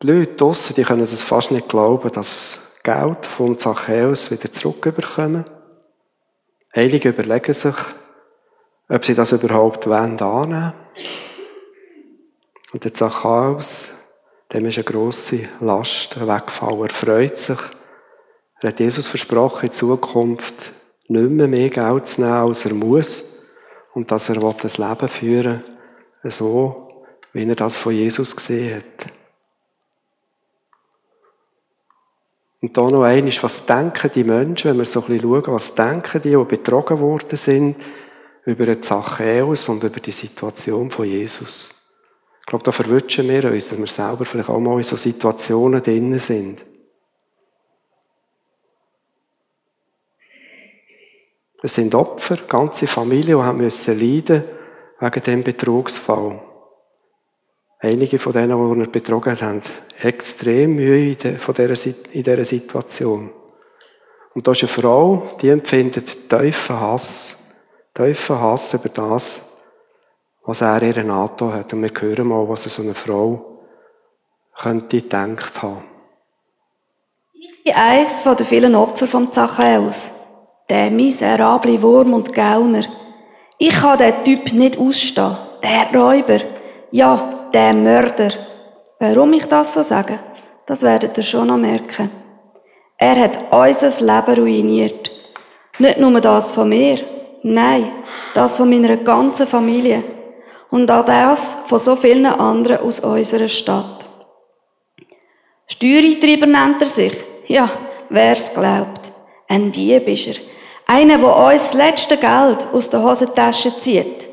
Die 0.00 0.06
Leute 0.06 0.36
draussen, 0.36 0.74
die 0.76 0.84
können 0.84 1.00
das 1.00 1.22
fast 1.24 1.50
nicht 1.50 1.68
glauben, 1.68 2.12
dass 2.12 2.60
Geld 2.84 3.26
von 3.26 3.58
Zachäus 3.58 4.30
wieder 4.30 4.52
zurückbekommen. 4.52 5.44
Heilige 6.76 7.10
überlegen 7.10 7.52
sich, 7.52 7.76
ob 8.88 9.04
sie 9.04 9.14
das 9.14 9.30
überhaupt 9.30 9.86
wollen, 9.86 10.20
annehmen 10.20 10.72
Und 12.72 12.84
der 12.84 12.92
Zachäus, 12.92 13.90
dem 14.52 14.66
ist 14.66 14.78
eine 14.78 14.84
grosse 14.84 15.48
Last 15.60 16.20
weggefallen. 16.20 16.82
Er 16.82 16.90
freut 16.90 17.38
sich. 17.38 17.58
Er 18.60 18.70
hat 18.70 18.80
Jesus 18.80 19.06
versprochen, 19.06 19.66
in 19.66 19.72
Zukunft 19.72 20.72
nicht 21.06 21.30
mehr 21.30 21.46
mehr 21.46 21.70
Geld 21.70 22.08
zu 22.08 22.22
nehmen, 22.22 22.32
als 22.32 22.64
er 22.64 22.74
muss. 22.74 23.22
Und 23.92 24.10
dass 24.10 24.28
er 24.28 24.36
das 24.36 24.76
Leben 24.76 25.08
führen 25.08 25.62
will, 26.22 26.30
so, 26.32 26.88
wie 27.32 27.48
er 27.48 27.54
das 27.54 27.76
von 27.76 27.92
Jesus 27.92 28.34
gesehen 28.34 28.78
hat. 28.78 29.13
Und 32.64 32.74
da 32.78 32.88
noch 32.88 33.02
eines, 33.02 33.42
was 33.42 33.66
denken 33.66 34.10
die 34.14 34.24
Menschen, 34.24 34.70
wenn 34.70 34.78
wir 34.78 34.86
so 34.86 35.00
ein 35.00 35.06
bisschen 35.08 35.20
schauen, 35.20 35.54
was 35.54 35.74
denken 35.74 36.22
die, 36.22 36.30
die 36.30 36.44
betrogen 36.44 36.98
worden 36.98 37.36
sind, 37.36 37.76
über 38.46 38.64
die 38.64 38.80
Zachäus 38.80 39.68
und 39.68 39.84
über 39.84 40.00
die 40.00 40.12
Situation 40.12 40.90
von 40.90 41.04
Jesus. 41.04 41.74
Ich 42.40 42.46
glaube, 42.46 42.64
da 42.64 42.72
verwünschen 42.72 43.28
wir 43.28 43.44
uns, 43.52 43.68
dass 43.68 43.78
wir 43.78 43.86
selber 43.86 44.24
vielleicht 44.24 44.48
auch 44.48 44.60
mal 44.60 44.78
in 44.78 44.82
so 44.82 44.96
Situationen 44.96 45.82
drinnen 45.82 46.18
sind. 46.18 46.64
Es 51.62 51.74
sind 51.74 51.94
Opfer, 51.94 52.38
ganze 52.48 52.86
Familien, 52.86 53.40
die 53.40 53.44
haben 53.44 53.58
müssen 53.58 54.00
leiden 54.00 54.42
wegen 55.00 55.22
dem 55.22 55.44
Betrugsfall. 55.44 56.40
Einige 57.84 58.18
von 58.18 58.32
denen, 58.32 58.74
die 58.74 58.80
er 58.80 58.90
betrogen 58.90 59.38
haben 59.42 59.60
extrem 60.00 60.74
Mühe 60.74 61.10
in 61.12 62.22
dieser 62.22 62.44
Situation. 62.46 63.30
Und 64.34 64.48
da 64.48 64.52
ist 64.52 64.62
eine 64.62 64.68
Frau, 64.68 65.28
die 65.42 65.50
empfindet 65.50 66.30
tiefen 66.30 66.80
Hass. 66.80 67.36
Tiefen 67.94 68.40
Hass 68.40 68.72
über 68.72 68.88
das, 68.88 69.42
was 70.46 70.62
er 70.62 70.82
ihr 70.82 70.96
angetan 70.96 71.52
hat. 71.52 71.74
Und 71.74 71.82
wir 71.82 71.90
hören 72.00 72.26
mal, 72.26 72.48
was 72.48 72.62
so 72.62 72.80
eine 72.80 72.94
Frau 72.94 73.60
könnte 74.56 75.02
gedacht 75.02 75.60
haben. 75.60 75.84
eins 77.74 78.22
von 78.22 78.34
den 78.34 78.46
vielen 78.46 78.74
Opfern 78.76 79.08
vom 79.08 79.30
Zachäus. 79.30 80.14
Der 80.70 80.90
miserable 80.90 81.82
Wurm 81.82 82.14
und 82.14 82.32
Gauner. 82.32 82.84
Ich 83.58 83.78
kann 83.78 83.98
den 83.98 84.24
Typ 84.24 84.54
nicht 84.54 84.78
ausstehen. 84.78 85.36
Der 85.62 86.00
Räuber. 86.00 86.40
Ja, 86.90 87.33
der 87.54 87.72
Mörder. 87.72 88.30
Warum 88.98 89.32
ich 89.32 89.46
das 89.46 89.74
so 89.74 89.82
sage, 89.82 90.18
das 90.66 90.82
werdet 90.82 91.16
ihr 91.16 91.22
schon 91.22 91.46
noch 91.46 91.56
merken. 91.56 92.10
Er 92.98 93.16
hat 93.16 93.38
unser 93.50 93.90
Leben 94.04 94.40
ruiniert. 94.40 95.12
Nicht 95.78 95.98
nur 95.98 96.20
das 96.20 96.52
von 96.52 96.68
mir, 96.68 96.98
nein, 97.42 97.90
das 98.34 98.56
von 98.56 98.68
meiner 98.68 98.96
ganzen 98.96 99.46
Familie. 99.46 100.02
Und 100.70 100.90
auch 100.90 101.04
das 101.04 101.56
von 101.66 101.78
so 101.78 101.94
vielen 101.94 102.26
anderen 102.26 102.78
aus 102.78 103.00
unserer 103.00 103.48
Stadt. 103.48 104.06
Steuereintreiber 105.66 106.46
nennt 106.46 106.82
er 106.82 106.88
sich. 106.88 107.14
Ja, 107.46 107.70
wer's 108.10 108.52
glaubt. 108.52 109.12
Ein 109.48 109.70
Dieb 109.70 110.08
ist 110.08 110.28
er. 110.28 110.34
Einer, 110.86 111.18
der 111.18 111.36
uns 111.36 111.70
das 111.70 111.74
letzte 111.74 112.16
Geld 112.16 112.66
aus 112.72 112.90
der 112.90 113.02
Hosentasche 113.02 113.78
zieht. 113.80 114.28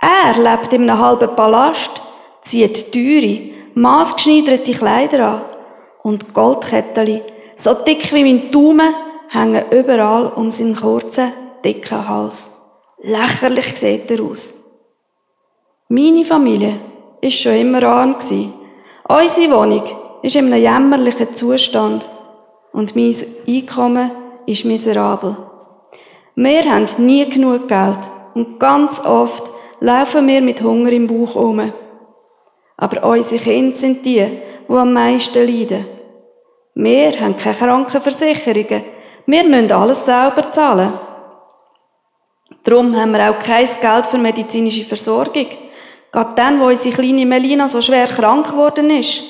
Er 0.00 0.36
lebt 0.36 0.72
in 0.72 0.88
einem 0.88 0.98
halben 0.98 1.34
Palast, 1.34 2.03
zieht 2.44 2.92
teure, 2.92 3.40
maßgeschneiderte 3.74 4.72
Kleider 4.72 5.28
an 5.28 5.42
und 6.02 6.32
Goldkettchen, 6.34 7.22
so 7.56 7.74
dick 7.74 8.12
wie 8.12 8.22
mein 8.22 8.50
Daumen, 8.50 8.94
hängen 9.30 9.64
überall 9.70 10.26
um 10.36 10.50
seinen 10.50 10.76
kurzen, 10.76 11.32
dicken 11.64 12.08
Hals. 12.08 12.50
Lächerlich 13.02 13.76
sieht 13.76 14.10
er 14.10 14.22
aus. 14.22 14.54
Meine 15.88 16.24
Familie 16.24 16.74
ist 17.20 17.40
schon 17.40 17.54
immer 17.54 17.82
arm 17.82 18.16
Unsere 19.06 19.52
Wohnung 19.52 19.82
ist 20.22 20.36
in 20.36 20.52
einem 20.52 20.62
jämmerlichen 20.62 21.34
Zustand 21.34 22.08
und 22.72 22.96
mein 22.96 23.14
Einkommen 23.46 24.10
ist 24.46 24.64
miserabel. 24.64 25.36
Wir 26.34 26.64
haben 26.64 26.86
nie 26.98 27.28
genug 27.28 27.68
Geld 27.68 27.98
und 28.34 28.58
ganz 28.58 29.00
oft 29.04 29.50
laufen 29.80 30.26
wir 30.26 30.40
mit 30.40 30.62
Hunger 30.62 30.90
im 30.90 31.06
Bauch 31.06 31.36
um. 31.36 31.72
Aber 32.76 33.04
unsere 33.04 33.42
Kinder 33.42 33.76
sind 33.76 34.04
die, 34.04 34.26
die 34.68 34.72
am 34.72 34.92
meisten 34.92 35.46
leiden. 35.46 35.86
Wir 36.74 37.20
haben 37.20 37.36
keine 37.36 37.54
Krankenversicherungen. 37.54 38.84
Wir 39.26 39.44
müssen 39.44 39.72
alles 39.72 40.04
selber 40.04 40.50
zahlen. 40.50 40.92
Darum 42.64 42.96
haben 42.96 43.12
wir 43.12 43.30
auch 43.30 43.38
kein 43.38 43.68
Geld 43.80 44.06
für 44.06 44.18
medizinische 44.18 44.84
Versorgung. 44.84 45.46
Gerade 46.10 46.32
dann, 46.34 46.60
wo 46.60 46.66
unsere 46.66 46.94
kleine 46.94 47.26
Melina 47.26 47.68
so 47.68 47.80
schwer 47.80 48.06
krank 48.06 48.50
geworden 48.50 48.90
ist. 48.90 49.22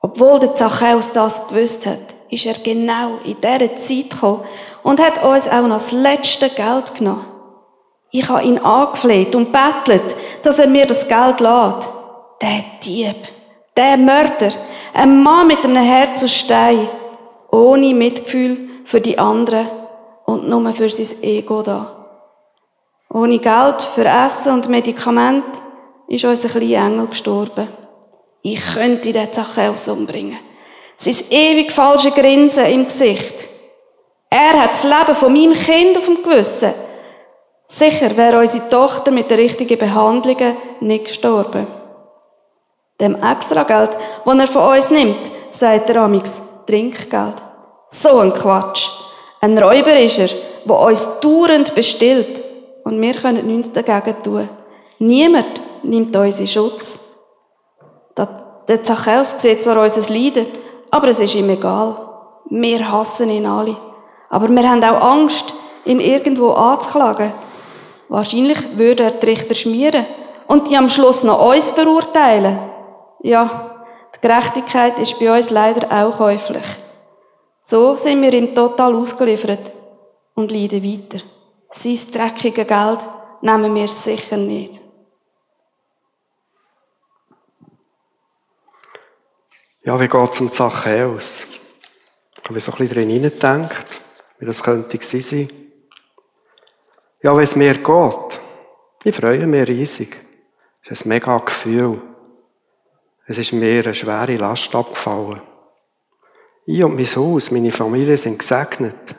Obwohl 0.00 0.38
der 0.38 0.54
Zachäus 0.54 1.10
das 1.12 1.48
gewusst 1.48 1.86
hat, 1.86 2.14
ist 2.30 2.46
er 2.46 2.54
genau 2.54 3.18
in 3.24 3.40
dieser 3.40 3.76
Zeit 3.78 4.10
gekommen 4.10 4.44
und 4.82 5.00
hat 5.00 5.22
uns 5.24 5.48
auch 5.48 5.62
noch 5.62 5.78
das 5.78 5.92
letzte 5.92 6.50
Geld 6.50 6.94
genommen. 6.96 7.26
Ich 8.10 8.28
habe 8.28 8.44
ihn 8.44 8.58
angefleht 8.58 9.34
und 9.34 9.52
bettelt, 9.52 10.16
dass 10.42 10.58
er 10.58 10.68
mir 10.68 10.86
das 10.86 11.08
Geld 11.08 11.40
lädt. 11.40 11.90
Der 12.40 12.64
Dieb, 12.84 13.16
der 13.76 13.96
Mörder, 13.96 14.52
ein 14.94 15.22
Mann 15.22 15.48
mit 15.48 15.64
einem 15.64 15.76
Herz 15.76 16.22
aus 16.22 16.34
Stein, 16.34 16.88
ohne 17.50 17.94
Mitgefühl 17.94 18.68
für 18.84 19.00
die 19.00 19.18
anderen 19.18 19.66
und 20.24 20.48
nur 20.48 20.72
für 20.72 20.88
sein 20.88 21.22
Ego 21.22 21.62
da. 21.62 21.98
Ohne 23.12 23.38
Geld 23.38 23.82
für 23.82 24.04
Essen 24.04 24.52
und 24.52 24.68
Medikament 24.68 25.44
ist 26.06 26.24
unser 26.24 26.48
kleiner 26.48 26.86
Engel 26.86 27.06
gestorben. 27.08 27.68
Ich 28.42 28.60
könnte 28.74 29.12
den 29.12 29.32
Zachäus 29.32 29.88
umbringen. 29.88 30.38
Sein 30.98 31.16
ewig 31.30 31.72
falsche 31.72 32.10
Grinsen 32.10 32.66
im 32.66 32.84
Gesicht. 32.86 33.48
Er 34.30 34.62
hat 34.62 34.72
das 34.72 34.84
Leben 34.84 35.14
von 35.14 35.32
meinem 35.32 35.54
Kind 35.54 35.96
auf 35.96 36.04
dem 36.04 36.22
Gewissen. 36.22 36.74
Sicher 37.66 38.16
wäre 38.16 38.38
unsere 38.38 38.68
Tochter 38.68 39.10
mit 39.10 39.30
den 39.30 39.38
richtigen 39.38 39.78
Behandlungen 39.78 40.56
nicht 40.80 41.06
gestorben. 41.06 41.77
Dem 43.00 43.14
Extrageld, 43.22 43.96
das 44.24 44.38
er 44.38 44.46
von 44.48 44.74
uns 44.74 44.90
nimmt, 44.90 45.30
sagt 45.50 45.88
der 45.88 46.02
Amix, 46.02 46.42
Trinkgeld. 46.66 47.42
So 47.90 48.18
ein 48.18 48.32
Quatsch. 48.32 48.88
Ein 49.40 49.56
Räuber 49.56 49.96
ist 49.98 50.18
er, 50.18 50.28
der 50.66 50.78
uns 50.78 51.20
dauernd 51.20 51.74
bestillt. 51.74 52.42
Und 52.84 53.00
wir 53.00 53.14
können 53.14 53.46
nichts 53.46 53.72
dagegen 53.72 54.22
tun. 54.22 54.48
Niemand 54.98 55.62
nimmt 55.82 56.16
uns 56.16 56.40
in 56.40 56.46
Schutz. 56.46 56.98
Der 58.68 58.84
Zachäus 58.84 59.36
sieht 59.38 59.62
zwar 59.62 59.80
unser 59.82 60.12
Leiden, 60.12 60.46
aber 60.90 61.08
es 61.08 61.20
ist 61.20 61.34
ihm 61.34 61.48
egal. 61.48 61.96
Wir 62.50 62.90
hassen 62.90 63.30
ihn 63.30 63.46
alle. 63.46 63.76
Aber 64.28 64.48
wir 64.48 64.68
haben 64.68 64.84
auch 64.84 65.00
Angst, 65.00 65.54
ihn 65.84 66.00
irgendwo 66.00 66.50
anzuklagen. 66.50 67.32
Wahrscheinlich 68.10 68.76
würde 68.76 69.04
er 69.04 69.10
die 69.12 69.26
Richter 69.26 69.54
schmieren 69.54 70.04
und 70.46 70.68
die 70.68 70.76
am 70.76 70.88
Schluss 70.88 71.22
noch 71.22 71.54
uns 71.54 71.70
verurteilen. 71.70 72.58
Ja, 73.20 73.84
die 74.14 74.26
Gerechtigkeit 74.26 74.98
ist 74.98 75.18
bei 75.18 75.36
uns 75.36 75.50
leider 75.50 75.90
auch 75.90 76.18
häufig. 76.18 76.62
So 77.62 77.96
sind 77.96 78.22
wir 78.22 78.32
ihm 78.32 78.54
total 78.54 78.94
ausgeliefert 78.94 79.72
und 80.34 80.50
leiden 80.50 80.82
weiter. 80.82 81.24
Sein 81.70 81.98
dreckiges 82.12 82.66
Geld 82.66 83.08
nehmen 83.42 83.74
wir 83.74 83.88
sicher 83.88 84.36
nicht. 84.36 84.80
Ja, 89.82 89.98
wie 90.00 90.08
geht 90.08 90.30
es 90.30 90.40
um 90.40 90.50
die 90.50 90.56
Sache 90.56 91.06
aus? 91.06 91.46
Ich 92.36 92.48
habe 92.48 92.60
so 92.60 92.72
ein 92.72 92.78
bisschen 92.78 93.08
drin 93.08 93.38
denkt, 93.38 94.02
wie 94.38 94.46
das 94.46 94.62
könnte 94.62 94.98
sein. 95.02 95.50
Ja, 97.22 97.36
wenn 97.36 97.44
es 97.44 97.56
mir 97.56 97.74
geht, 97.74 98.40
ich 99.04 99.16
freue 99.16 99.46
mich 99.46 99.68
riesig. 99.68 100.16
Es 100.82 100.90
ist 100.92 101.06
ein 101.06 101.10
mega 101.10 101.36
Gefühl. 101.38 102.00
Es 103.30 103.36
ist 103.36 103.52
mir 103.52 103.84
eine 103.84 103.92
schwere 103.92 104.36
Last 104.36 104.74
abgefallen. 104.74 105.42
Ich 106.64 106.82
und 106.82 106.96
mein 106.96 107.04
Haus, 107.04 107.50
meine 107.50 107.70
Familie 107.70 108.16
sind 108.16 108.38
gesegnet. 108.38 109.14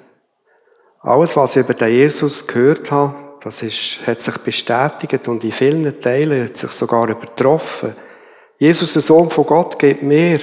Alles, 1.02 1.38
was 1.38 1.56
ich 1.56 1.64
über 1.64 1.76
den 1.76 1.90
Jesus 1.90 2.48
gehört 2.48 2.90
habe, 2.90 3.38
das 3.42 3.62
ist, 3.62 4.06
hat 4.08 4.20
sich 4.20 4.36
bestätigt 4.40 5.28
und 5.28 5.44
in 5.44 5.52
vielen 5.52 6.02
Teilen 6.02 6.44
hat 6.44 6.58
sich 6.58 6.72
sogar 6.72 7.08
übertroffen. 7.08 7.96
Jesus, 8.58 8.94
der 8.94 9.04
Sohn 9.04 9.30
von 9.30 9.46
Gott, 9.46 9.78
gibt 9.78 10.02
mir 10.02 10.40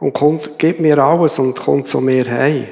und 0.00 0.12
kommt, 0.12 0.58
gibt 0.58 0.80
mir 0.80 0.98
alles 0.98 1.38
und 1.38 1.58
kommt 1.58 1.86
zu 1.86 2.00
mir 2.00 2.28
heim. 2.28 2.66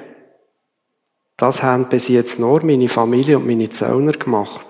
Das 1.36 1.62
haben 1.62 1.88
bis 1.88 2.08
jetzt 2.08 2.40
nur 2.40 2.64
meine 2.64 2.88
Familie 2.88 3.38
und 3.38 3.46
meine 3.46 3.70
Zöllner 3.70 4.12
gemacht. 4.12 4.66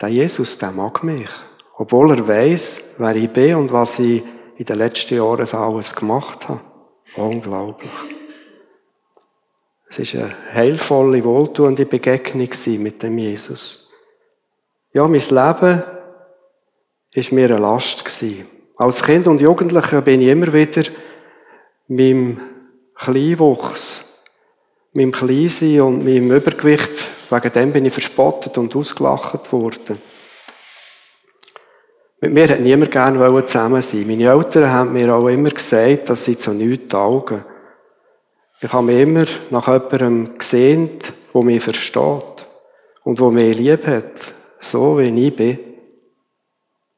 Der 0.00 0.08
Jesus, 0.08 0.56
der 0.56 0.72
mag 0.72 1.04
mich. 1.04 1.30
Obwohl 1.76 2.16
er 2.16 2.28
weiß, 2.28 2.82
wer 2.98 3.16
ich 3.16 3.30
bin 3.30 3.56
und 3.56 3.72
was 3.72 3.98
ich 3.98 4.22
in 4.56 4.66
den 4.66 4.78
letzten 4.78 5.16
Jahren 5.16 5.46
alles 5.54 5.94
gemacht 5.94 6.48
habe. 6.48 6.60
Unglaublich. 7.16 7.90
Es 9.88 10.14
war 10.14 10.24
eine 10.24 10.54
heilvolle, 10.54 11.24
wohltuende 11.24 11.84
Begegnung 11.84 12.48
mit 12.82 13.02
dem 13.02 13.18
Jesus. 13.18 13.90
Ja, 14.92 15.06
mein 15.06 15.20
Leben 15.20 15.82
war 17.14 17.24
mir 17.30 17.50
eine 17.50 17.58
Last. 17.58 18.24
Als 18.76 19.02
Kind 19.02 19.26
und 19.26 19.40
Jugendlicher 19.40 20.00
bin 20.00 20.22
ich 20.22 20.28
immer 20.28 20.52
wieder 20.52 20.82
meinem 21.88 22.40
Kleinwuchs, 22.94 24.04
meinem 24.92 25.12
Kleinsein 25.12 25.80
und 25.82 26.04
meinem 26.04 26.30
Übergewicht, 26.30 27.04
wegen 27.30 27.52
dem 27.52 27.72
bin 27.72 27.86
ich 27.86 27.92
verspottet 27.92 28.56
und 28.58 28.74
ausgelacht 28.74 29.52
worden. 29.52 30.00
Mit 32.22 32.34
mir 32.34 32.48
hat 32.48 32.60
niemand 32.60 32.92
gerne 32.92 33.46
zusammen 33.46 33.82
sein. 33.82 34.06
Meine 34.06 34.28
Eltern 34.28 34.70
haben 34.70 34.92
mir 34.92 35.12
auch 35.12 35.26
immer 35.26 35.50
gesagt, 35.50 36.08
dass 36.08 36.24
sie 36.24 36.36
zu 36.36 36.52
nichts 36.52 36.86
taugen. 36.86 37.44
Ich 38.60 38.72
habe 38.72 38.86
mich 38.86 39.00
immer 39.00 39.24
nach 39.50 39.66
jemandem 39.66 40.38
gesehnt, 40.38 41.12
der 41.34 41.42
mich 41.42 41.64
versteht 41.64 42.46
und 43.02 43.18
der 43.18 43.30
mich 43.32 43.58
lieb 43.58 43.84
hat, 43.88 44.34
so 44.60 45.00
wie 45.00 45.26
ich 45.26 45.34
bin. 45.34 45.58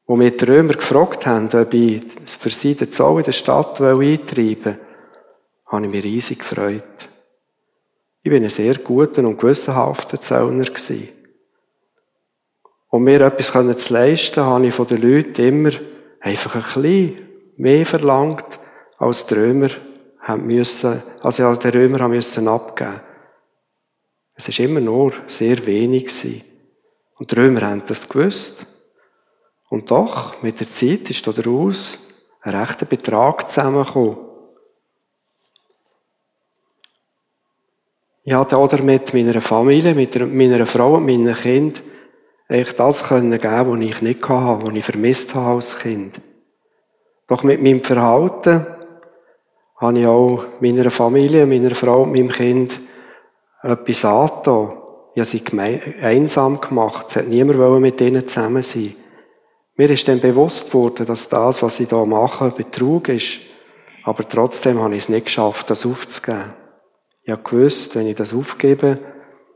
Wo 0.05 0.15
mir 0.15 0.29
die 0.29 0.45
Römer 0.45 0.73
gefragt 0.73 1.25
haben, 1.25 1.49
ob 1.55 1.73
ich 1.73 2.03
für 2.27 2.51
sie 2.51 2.75
den 2.75 2.91
Zoll 2.91 3.21
in 3.21 3.25
der 3.25 3.31
Stadt 3.31 3.81
eintreiben 3.81 4.65
will, 4.65 4.79
habe 5.65 5.85
ich 5.87 5.91
mich 5.91 6.03
riesig 6.03 6.37
gefreut. 6.37 7.09
Ich 8.21 8.29
bin 8.29 8.43
ein 8.43 8.51
sehr 8.51 8.75
guter 8.75 9.23
und 9.23 9.39
gewissenhafter 9.39 10.21
Zöllner. 10.21 10.65
Um 12.95 13.03
mir 13.03 13.19
etwas 13.19 13.51
zu 13.51 13.93
leisten, 13.93 14.41
habe 14.41 14.67
ich 14.67 14.73
von 14.73 14.87
den 14.87 15.01
Leuten 15.01 15.45
immer 15.45 15.71
einfach 16.21 16.55
ein 16.55 16.61
bisschen 16.61 17.17
mehr 17.57 17.85
verlangt, 17.85 18.57
als 18.97 19.25
die 19.25 19.33
Römer 19.33 19.67
haben 20.21 20.47
müssen, 20.47 21.03
als 21.21 21.37
ich 21.37 21.43
als 21.43 21.65
Römer 21.65 21.99
haben 21.99 22.11
müssen 22.11 22.47
abgeben. 22.47 23.01
Es 24.35 24.47
ist 24.47 24.61
immer 24.61 24.79
nur 24.79 25.11
sehr 25.27 25.65
wenig. 25.65 26.09
Und 27.17 27.29
die 27.29 27.35
Römer 27.35 27.63
haben 27.63 27.83
das 27.85 28.07
gewusst. 28.07 28.65
Und 29.67 29.91
doch, 29.91 30.41
mit 30.41 30.61
der 30.61 30.69
Zeit 30.69 31.09
ist 31.09 31.27
daraus 31.27 31.99
ein 32.43 32.55
rechter 32.55 32.85
Betrag 32.85 33.51
zusammengekommen. 33.51 34.19
Ich 38.23 38.33
hatte 38.33 38.55
oder 38.57 38.81
mit 38.81 39.13
meiner 39.13 39.41
Familie, 39.41 39.93
mit 39.93 40.15
meiner 40.33 40.65
Frau 40.65 40.95
und 40.95 41.05
meinen 41.05 41.35
Kind 41.35 41.83
eigentlich 42.47 42.75
das 42.75 43.07
können 43.07 43.31
geben, 43.31 43.71
was 43.71 43.79
ich 43.79 44.01
nicht 44.01 44.29
hatte, 44.29 44.67
was 44.67 44.75
ich 44.75 44.85
vermisst 44.85 45.35
habe 45.35 45.55
als 45.55 45.79
Kind. 45.79 46.21
Doch 47.27 47.43
mit 47.43 47.61
meinem 47.61 47.83
Verhalten 47.83 48.67
habe 49.77 49.99
ich 49.99 50.05
auch 50.05 50.43
meiner 50.59 50.91
Familie, 50.91 51.45
meiner 51.45 51.73
Frau 51.73 52.03
und 52.03 52.11
meinem 52.11 52.29
Kind 52.29 52.79
etwas 53.63 54.05
angetan. 54.05 54.77
Ich 55.15 55.21
habe 55.21 55.25
sie 55.25 55.95
einsam 56.01 56.59
gemacht. 56.59 57.07
Es 57.09 57.15
hat 57.15 57.27
niemand 57.27 57.81
mit 57.81 57.99
ihnen 58.01 58.27
zusammen 58.27 58.63
sein. 58.63 58.95
Mir 59.77 59.89
ist 59.89 60.07
dann 60.07 60.19
bewusst 60.19 60.73
worden, 60.73 61.05
dass 61.05 61.27
das, 61.29 61.63
was 61.63 61.79
ich 61.79 61.87
da 61.87 62.05
mache, 62.05 62.51
Betrug 62.51 63.09
ist. 63.09 63.39
Aber 64.03 64.27
trotzdem 64.27 64.79
habe 64.79 64.95
ich 64.95 65.03
es 65.03 65.09
nicht 65.09 65.25
geschafft, 65.25 65.69
das 65.69 65.85
aufzugeben. 65.85 66.53
Ich 67.23 67.31
habe 67.31 67.41
gewusst, 67.41 67.95
wenn 67.95 68.07
ich 68.07 68.15
das 68.15 68.33
aufgebe, 68.33 68.99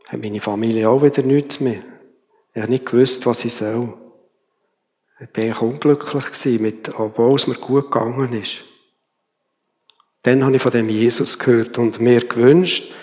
hat 0.08 0.24
meine 0.24 0.42
Familie 0.42 0.90
auch 0.90 1.04
wieder 1.04 1.22
nichts 1.22 1.60
mehr. 1.60 1.82
Ich 2.60 2.64
habe 2.64 2.74
nicht 2.74 2.88
gewusst, 2.88 3.26
was 3.26 3.46
ich 3.46 3.54
soll. 3.54 3.94
Ich 5.22 5.30
bin 5.30 5.50
ich 5.50 5.62
unglücklich 5.62 6.60
mit, 6.60 7.00
obwohl 7.00 7.36
es 7.36 7.48
mir 7.48 7.56
gut 7.56 7.90
gegangen 7.90 8.34
ist. 8.34 8.66
Dann 10.24 10.44
habe 10.44 10.58
ich 10.58 10.62
von 10.62 10.74
dem 10.74 10.90
Jesus 10.90 11.40
gehört 11.40 11.78
und 11.78 12.02
mir 12.02 12.20
gewünscht 12.20 12.94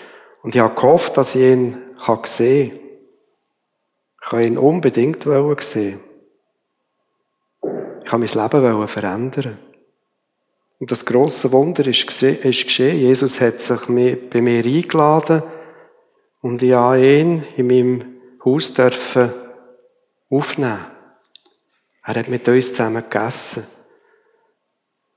und 0.43 0.53
ich 0.53 0.61
habe 0.61 0.75
gehofft, 0.75 1.17
dass 1.17 1.33
ich 1.33 1.41
ihn 1.41 1.75
sehen 2.25 2.69
kann. 2.69 2.79
Ich 4.21 4.31
habe 4.31 4.45
ihn 4.45 4.59
unbedingt 4.59 5.23
sehen. 5.23 6.01
Ich 8.05 8.11
habe 8.11 8.23
mein 8.23 8.51
Leben 8.51 8.87
verändern. 8.87 9.57
Und 10.77 10.91
das 10.91 11.03
große 11.03 11.51
Wunder 11.51 11.87
ist, 11.87 12.05
geschehen. 12.05 12.99
Jesus 12.99 13.41
hat 13.41 13.57
sich 13.57 13.87
bei 13.87 14.39
mir 14.39 14.63
eingeladen 14.63 15.41
und 16.43 16.61
ich 16.61 16.73
habe 16.73 17.03
ihn 17.03 17.43
in 17.55 17.65
meinem 17.65 18.05
Haus 18.45 18.71
dürfen 18.71 19.46
aufnehmen. 20.29 20.85
Er 22.03 22.15
hat 22.15 22.27
mit 22.27 22.47
uns 22.47 22.69
zusammen 22.69 23.03
gegessen. 23.03 23.63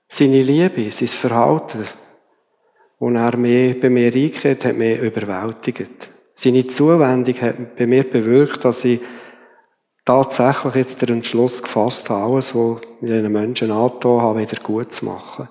Seine 0.08 0.42
Liebe, 0.42 0.90
sein 0.90 1.08
Verhalten, 1.08 1.86
und 2.98 3.16
er 3.16 3.36
mich, 3.36 3.80
bei 3.80 3.88
mir 3.88 4.12
eingekehrt 4.12 4.64
hat, 4.64 4.76
mich 4.76 5.00
überwältigt. 5.00 6.10
Seine 6.34 6.66
Zuwendung 6.66 7.34
hat 7.40 7.76
bei 7.76 7.86
mir 7.86 8.04
bewirkt, 8.04 8.64
dass 8.64 8.84
ich 8.84 9.00
tatsächlich 10.04 10.74
jetzt 10.74 11.00
den 11.02 11.16
Entschluss 11.16 11.62
gefasst 11.62 12.10
habe, 12.10 12.34
alles, 12.34 12.54
was 12.54 12.80
ich 12.82 12.88
diesen 13.00 13.32
Menschen 13.32 13.70
angetan 13.70 14.20
habe, 14.20 14.40
wieder 14.40 14.62
gut 14.62 14.92
zu 14.92 15.06
machen. 15.06 15.48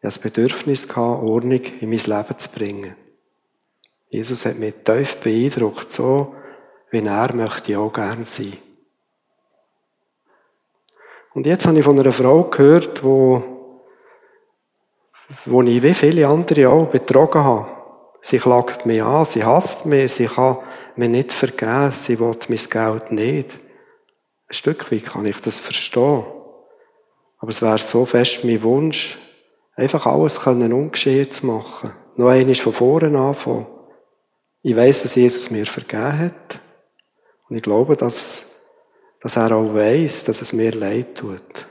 Ich 0.00 0.08
hatte 0.08 0.18
das 0.18 0.18
Bedürfnis, 0.18 0.86
Ordnung 0.96 1.60
in 1.80 1.88
mein 1.88 1.98
Leben 1.98 2.38
zu 2.38 2.50
bringen. 2.50 2.96
Jesus 4.10 4.44
hat 4.44 4.58
mich 4.58 4.74
tief 4.84 5.16
beeindruckt, 5.16 5.92
so 5.92 6.34
wie 6.92 7.04
er 7.04 7.34
möchte 7.34 7.78
auch 7.78 7.92
gern 7.92 8.24
sein. 8.26 8.52
Und 11.34 11.46
jetzt 11.46 11.66
habe 11.66 11.78
ich 11.78 11.84
von 11.84 11.98
einer 11.98 12.12
Frau 12.12 12.44
gehört, 12.44 13.02
wo, 13.02 13.42
wo 15.46 15.62
ich 15.62 15.82
wie 15.82 15.94
viele 15.94 16.28
andere 16.28 16.68
auch 16.68 16.86
betrogen 16.86 17.42
habe. 17.42 17.68
Sie 18.20 18.38
klagt 18.38 18.84
mich 18.84 19.02
an, 19.02 19.24
sie 19.24 19.42
hasst 19.42 19.86
mich, 19.86 20.12
sie 20.12 20.26
kann 20.26 20.58
mir 20.94 21.08
nicht 21.08 21.32
vergeben, 21.32 21.90
sie 21.92 22.20
will 22.20 22.36
mein 22.48 22.58
Geld 22.58 23.10
nicht. 23.10 23.58
Ein 24.48 24.54
Stück 24.54 24.92
weit 24.92 25.06
kann 25.06 25.24
ich 25.24 25.40
das 25.40 25.58
verstehen. 25.58 26.24
Aber 27.38 27.48
es 27.48 27.62
wäre 27.62 27.78
so 27.78 28.04
fest 28.04 28.44
mein 28.44 28.62
Wunsch, 28.62 29.18
einfach 29.74 30.06
alles 30.06 30.38
können 30.38 30.74
ungeschehen 30.74 31.30
zu 31.30 31.46
machen. 31.46 31.92
Noch 32.16 32.28
einmal 32.28 32.54
von 32.54 32.72
vorne 32.74 33.18
anfangen. 33.18 33.66
Ich 34.60 34.76
weiß, 34.76 35.02
dass 35.02 35.14
Jesus 35.14 35.50
mir 35.50 35.66
vergeben 35.66 36.18
hat. 36.18 36.60
Und 37.52 37.58
ich 37.58 37.64
glaube, 37.64 37.98
dass, 37.98 38.44
dass 39.20 39.36
er 39.36 39.54
auch 39.54 39.74
weiß, 39.74 40.24
dass 40.24 40.40
es 40.40 40.54
mir 40.54 40.72
leid 40.72 41.16
tut. 41.16 41.66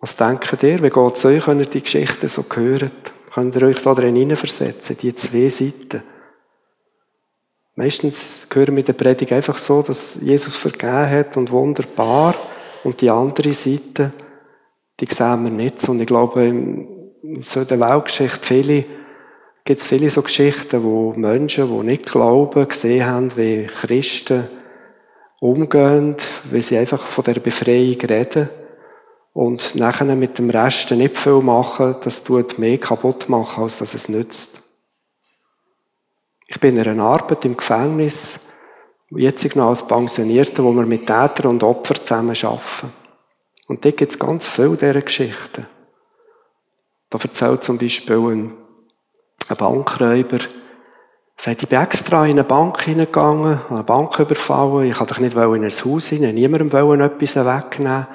Was 0.00 0.16
denkt 0.16 0.60
ihr, 0.64 0.82
wie 0.82 0.90
geht 0.90 1.12
es 1.14 1.24
euch, 1.24 1.46
wenn 1.46 1.60
ihr 1.60 1.66
die 1.66 1.80
Geschichte 1.80 2.26
so 2.26 2.44
hört? 2.52 3.12
Könnt 3.32 3.54
ihr 3.54 3.62
euch 3.62 3.80
da 3.80 3.94
drin 3.94 4.16
hineinversetzen, 4.16 4.96
die 4.96 5.14
zwei 5.14 5.48
Seiten? 5.48 6.02
Meistens 7.76 8.48
hören 8.52 8.74
wir 8.74 8.82
der 8.82 8.94
Predigt 8.94 9.30
einfach 9.30 9.58
so, 9.58 9.80
dass 9.82 10.20
Jesus 10.20 10.56
vergeben 10.56 11.08
hat 11.08 11.36
und 11.36 11.52
wunderbar. 11.52 12.34
Und 12.82 13.00
die 13.00 13.10
andere 13.10 13.52
Seite, 13.52 14.12
die 14.98 15.06
sehen 15.06 15.44
wir 15.44 15.52
nicht. 15.52 15.88
Und 15.88 16.00
ich 16.00 16.08
glaube, 16.08 16.46
in 16.46 17.42
so 17.42 17.62
der 17.62 17.78
Weltgeschichte 17.78 18.44
viele, 18.44 19.01
gibt 19.64 19.80
es 19.80 19.86
viele 19.86 20.10
so 20.10 20.22
Geschichten, 20.22 20.82
wo 20.82 21.12
Menschen, 21.14 21.68
die 21.68 21.86
nicht 21.86 22.06
glauben, 22.06 22.68
gesehen 22.68 23.06
haben, 23.06 23.36
wie 23.36 23.66
Christen 23.66 24.48
umgehen, 25.40 26.16
wie 26.44 26.62
sie 26.62 26.78
einfach 26.78 27.02
von 27.02 27.24
der 27.24 27.40
Befreiung 27.40 28.00
reden 28.00 28.48
und 29.32 29.74
nachher 29.74 30.14
mit 30.14 30.38
dem 30.38 30.50
Rest 30.50 30.90
nicht 30.90 31.16
viel 31.16 31.40
machen, 31.40 31.96
das 32.02 32.22
tut 32.22 32.58
mehr 32.58 32.78
kaputt 32.78 33.28
machen, 33.28 33.64
als 33.64 33.78
dass 33.78 33.94
es 33.94 34.08
nützt. 34.08 34.62
Ich 36.46 36.60
bin 36.60 36.76
in 36.76 36.86
einer 36.86 37.04
Arbeit 37.04 37.44
im 37.44 37.56
Gefängnis, 37.56 38.38
jetzt 39.10 39.56
noch 39.56 39.68
als 39.68 39.86
Pensionierter, 39.86 40.62
wo 40.64 40.72
wir 40.72 40.86
mit 40.86 41.06
Tätern 41.06 41.46
und 41.46 41.62
Opfern 41.62 42.02
zusammen 42.02 42.36
arbeiten. 42.42 42.92
Und 43.68 43.84
dort 43.84 43.96
gibt 43.96 44.12
es 44.12 44.18
ganz 44.18 44.48
viele 44.48 44.76
dieser 44.76 45.00
Geschichten. 45.00 45.66
Da 47.08 47.18
erzählt 47.18 47.62
zum 47.62 47.78
Beispiel 47.78 48.18
ein, 48.18 48.61
ein 49.48 49.56
Bankräuber, 49.56 50.38
sagt, 51.36 51.62
ich 51.62 51.68
bin 51.68 51.80
extra 51.80 52.24
in 52.24 52.32
eine 52.32 52.44
Bank 52.44 52.82
hineingegangen, 52.82 53.60
eine 53.68 53.82
Bank 53.84 54.18
überfallen, 54.18 54.90
ich 54.90 54.98
wollte 54.98 55.20
nicht 55.20 55.36
in 55.36 55.64
ein 55.64 55.70
Haus 55.70 56.08
hinein, 56.08 56.34
niemandem 56.34 57.00
etwas 57.00 57.36
wegnehmen 57.36 58.06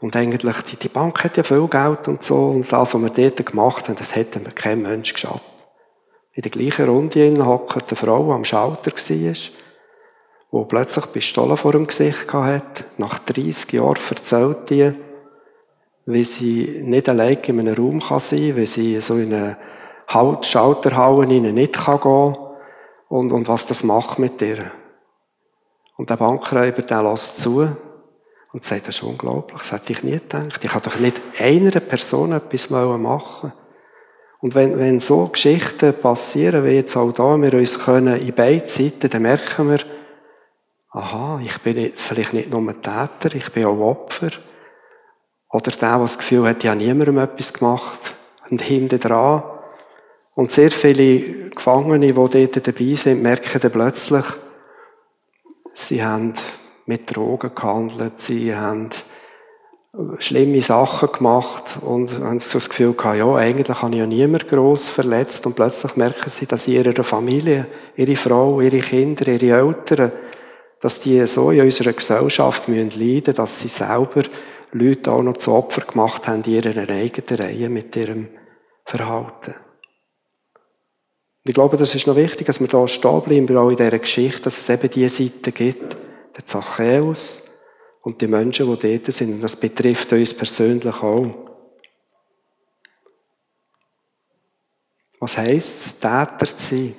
und 0.00 0.14
eigentlich, 0.14 0.62
die, 0.62 0.76
die 0.76 0.88
Bank 0.88 1.24
hat 1.24 1.36
ja 1.36 1.42
viel 1.42 1.66
Geld 1.66 2.06
und 2.06 2.22
so. 2.22 2.36
Und 2.50 2.70
das, 2.70 2.94
was 2.94 3.02
wir 3.02 3.10
dort 3.10 3.44
gemacht 3.44 3.88
haben, 3.88 3.96
das 3.96 4.14
hätte 4.14 4.38
mir 4.38 4.50
kein 4.50 4.82
Mensch 4.82 5.12
geschafft. 5.12 5.42
In 6.32 6.42
der 6.42 6.52
gleichen 6.52 6.88
Runde 6.88 7.44
hockt 7.44 7.88
eine 7.88 7.96
Frau 7.96 8.32
am 8.32 8.44
Schalter 8.44 8.92
war, 8.92 9.34
wo 10.52 10.64
plötzlich 10.66 11.12
Pistolen 11.12 11.56
vor 11.56 11.72
dem 11.72 11.88
Gesicht 11.88 12.32
hatte. 12.32 12.84
Nach 12.96 13.18
30 13.18 13.72
Jahren 13.72 13.98
erzählt 14.08 14.70
die, 14.70 14.92
wie 16.06 16.24
sie 16.24 16.82
nicht 16.84 17.08
allein 17.08 17.38
in 17.42 17.60
einem 17.60 17.74
Raum 17.74 18.00
kann 18.00 18.20
sein 18.20 18.50
kann, 18.50 18.56
wie 18.56 18.66
sie 18.66 19.00
so 19.00 19.18
in 19.18 19.34
eine 20.08 20.42
Schalterhalle 20.42 21.26
nicht 21.26 21.52
gehen 21.52 22.00
kann 22.00 22.36
und, 23.08 23.32
und 23.32 23.48
was 23.48 23.66
das 23.66 23.84
macht 23.84 24.18
mit 24.18 24.40
ihr. 24.42 24.70
Und 25.96 26.10
der 26.10 26.16
Bankräuber, 26.16 26.82
der 26.82 27.02
lässt 27.02 27.38
zu 27.38 27.68
und 28.52 28.64
sagt, 28.64 28.88
das 28.88 28.96
ist 28.96 29.02
unglaublich, 29.02 29.60
das 29.60 29.72
hätte 29.72 29.92
ich 29.92 30.02
nie 30.02 30.12
gedacht. 30.12 30.64
Ich 30.64 30.70
kann 30.70 30.82
doch 30.82 30.98
nicht 30.98 31.20
einer 31.38 31.80
Person 31.80 32.32
etwas 32.32 32.70
machen 32.70 33.52
Und 34.40 34.54
wenn, 34.54 34.78
wenn 34.78 35.00
so 35.00 35.26
Geschichten 35.26 35.92
passieren, 36.00 36.64
wie 36.64 36.70
jetzt 36.70 36.96
auch 36.96 37.12
da, 37.12 37.36
wir 37.40 37.52
uns 37.54 37.78
können 37.78 38.20
in 38.20 38.34
beiden 38.34 38.66
Seiten, 38.66 39.10
dann 39.10 39.22
merken 39.22 39.70
wir, 39.70 39.80
aha, 40.90 41.40
ich 41.42 41.58
bin 41.58 41.92
vielleicht 41.96 42.32
nicht 42.32 42.50
nur 42.50 42.60
ein 42.60 42.82
Täter, 42.82 43.34
ich 43.34 43.52
bin 43.52 43.66
auch 43.66 43.78
Opfer. 43.78 44.30
Oder 45.50 45.70
der, 45.70 45.90
der 45.90 45.98
das 45.98 46.18
Gefühl 46.18 46.48
hat, 46.48 46.64
ja 46.64 46.74
niemandem 46.74 47.18
etwas 47.18 47.52
gemacht. 47.52 48.16
Und 48.50 48.62
hinten 48.62 48.98
dran. 48.98 49.42
Und 50.38 50.52
sehr 50.52 50.70
viele 50.70 51.50
Gefangene, 51.50 52.06
die 52.06 52.12
dort 52.12 52.66
dabei 52.68 52.94
sind, 52.94 53.24
merken 53.24 53.60
dann 53.60 53.72
plötzlich, 53.72 54.24
sie 55.74 56.04
haben 56.04 56.32
mit 56.86 57.12
Drogen 57.12 57.56
gehandelt, 57.56 58.20
sie 58.20 58.54
haben 58.54 58.90
schlimme 60.18 60.62
Sachen 60.62 61.10
gemacht 61.10 61.78
und 61.80 62.20
haben 62.20 62.38
so 62.38 62.58
das 62.58 62.68
Gefühl 62.68 62.92
gehabt, 62.92 63.18
ja, 63.18 63.34
eigentlich 63.34 63.82
habe 63.82 63.94
ich 63.94 63.98
ja 63.98 64.06
niemand 64.06 64.46
gross 64.46 64.90
verletzt 64.90 65.44
und 65.44 65.56
plötzlich 65.56 65.96
merken 65.96 66.30
sie, 66.30 66.46
dass 66.46 66.68
ihre 66.68 67.02
Familie, 67.02 67.66
ihre 67.96 68.14
Frau, 68.14 68.60
ihre 68.60 68.78
Kinder, 68.78 69.26
ihre 69.26 69.58
Eltern, 69.58 70.12
dass 70.80 71.00
die 71.00 71.26
so 71.26 71.50
in 71.50 71.62
unserer 71.62 71.94
Gesellschaft 71.94 72.68
müssen 72.68 72.90
leiden, 72.90 73.34
dass 73.34 73.58
sie 73.58 73.66
selber 73.66 74.22
Leute 74.70 75.10
auch 75.10 75.22
noch 75.22 75.38
zu 75.38 75.52
Opfer 75.52 75.80
gemacht 75.80 76.28
haben 76.28 76.44
in 76.44 76.52
ihrer 76.52 76.88
eigenen 76.88 77.40
Reihe 77.40 77.68
mit 77.68 77.96
ihrem 77.96 78.28
Verhalten. 78.84 79.56
Und 81.48 81.52
ich 81.52 81.54
glaube, 81.54 81.78
das 81.78 81.94
ist 81.94 82.06
noch 82.06 82.14
wichtig, 82.14 82.46
dass 82.46 82.60
wir 82.60 82.68
da 82.68 82.86
stehen 82.86 83.22
bleiben, 83.22 83.56
auch 83.56 83.70
in 83.70 83.76
dieser 83.78 83.98
Geschichte, 83.98 84.42
dass 84.42 84.58
es 84.58 84.68
eben 84.68 84.90
diese 84.90 85.24
Seite 85.24 85.50
gibt, 85.50 85.96
der 86.36 86.44
Zachäus 86.44 87.48
und 88.02 88.20
die 88.20 88.26
Menschen, 88.26 88.66
die 88.66 88.98
dort 88.98 89.10
sind. 89.10 89.32
Und 89.32 89.40
das 89.40 89.56
betrifft 89.56 90.12
uns 90.12 90.34
persönlich 90.34 91.02
auch. 91.02 91.34
Was 95.20 95.38
heisst 95.38 95.86
es, 95.86 95.98
Täter 95.98 96.54
zu 96.54 96.76
sein? 96.76 96.94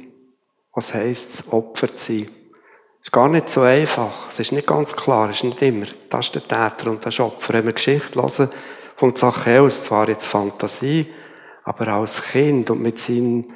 Was 0.74 0.96
heisst 0.96 1.32
es, 1.32 1.54
Opfer 1.54 1.96
zu 1.96 2.14
sein? 2.14 2.30
Es 3.02 3.10
ist 3.10 3.12
gar 3.12 3.30
nicht 3.30 3.50
so 3.50 3.62
einfach. 3.62 4.30
Es 4.30 4.40
ist 4.40 4.52
nicht 4.52 4.66
ganz 4.66 4.96
klar. 4.96 5.30
Es 5.30 5.36
ist 5.36 5.44
nicht 5.44 5.62
immer, 5.62 5.86
das 6.10 6.26
ist 6.26 6.34
der 6.34 6.42
Täter 6.42 6.90
und 6.90 7.06
das 7.06 7.14
ist 7.14 7.20
Opfer. 7.20 7.54
Wenn 7.54 7.68
wir 7.68 7.74
Geschichte 7.74 8.20
hören 8.20 8.50
von 8.96 9.16
Zachäus, 9.16 9.84
zwar 9.84 10.10
jetzt 10.10 10.26
Fantasie, 10.26 11.06
aber 11.64 11.90
als 11.90 12.24
Kind 12.24 12.72
und 12.72 12.82
mit, 12.82 13.00
seinen, 13.00 13.54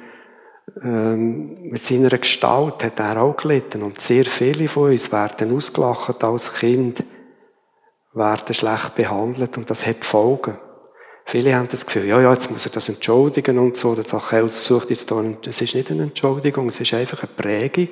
ähm, 0.82 1.70
mit 1.70 1.84
seiner 1.84 2.10
Gestalt 2.10 2.82
hat 2.84 2.98
er 2.98 3.22
auch 3.22 3.36
gelitten. 3.36 3.82
Und 3.82 4.00
sehr 4.00 4.24
viele 4.24 4.68
von 4.68 4.90
uns 4.90 5.12
werden 5.12 5.54
ausgelacht 5.56 6.24
als 6.24 6.54
Kind, 6.54 7.04
werden 8.12 8.54
schlecht 8.54 8.94
behandelt 8.94 9.56
und 9.56 9.68
das 9.70 9.86
hat 9.86 10.04
Folgen. 10.04 10.58
Viele 11.26 11.54
haben 11.54 11.68
das 11.68 11.86
Gefühl, 11.86 12.06
ja, 12.06 12.20
ja, 12.20 12.32
jetzt 12.32 12.50
muss 12.50 12.66
er 12.66 12.72
das 12.72 12.88
entschuldigen 12.88 13.58
und 13.58 13.76
so. 13.76 13.94
Der 13.94 14.04
Zachäus 14.04 14.58
versucht 14.58 14.90
jetzt 14.90 15.10
da, 15.10 15.22
es 15.46 15.60
ist 15.60 15.74
nicht 15.74 15.90
eine 15.90 16.04
Entschuldigung, 16.04 16.68
es 16.68 16.80
ist 16.80 16.92
einfach 16.92 17.22
eine 17.22 17.32
Prägung, 17.32 17.88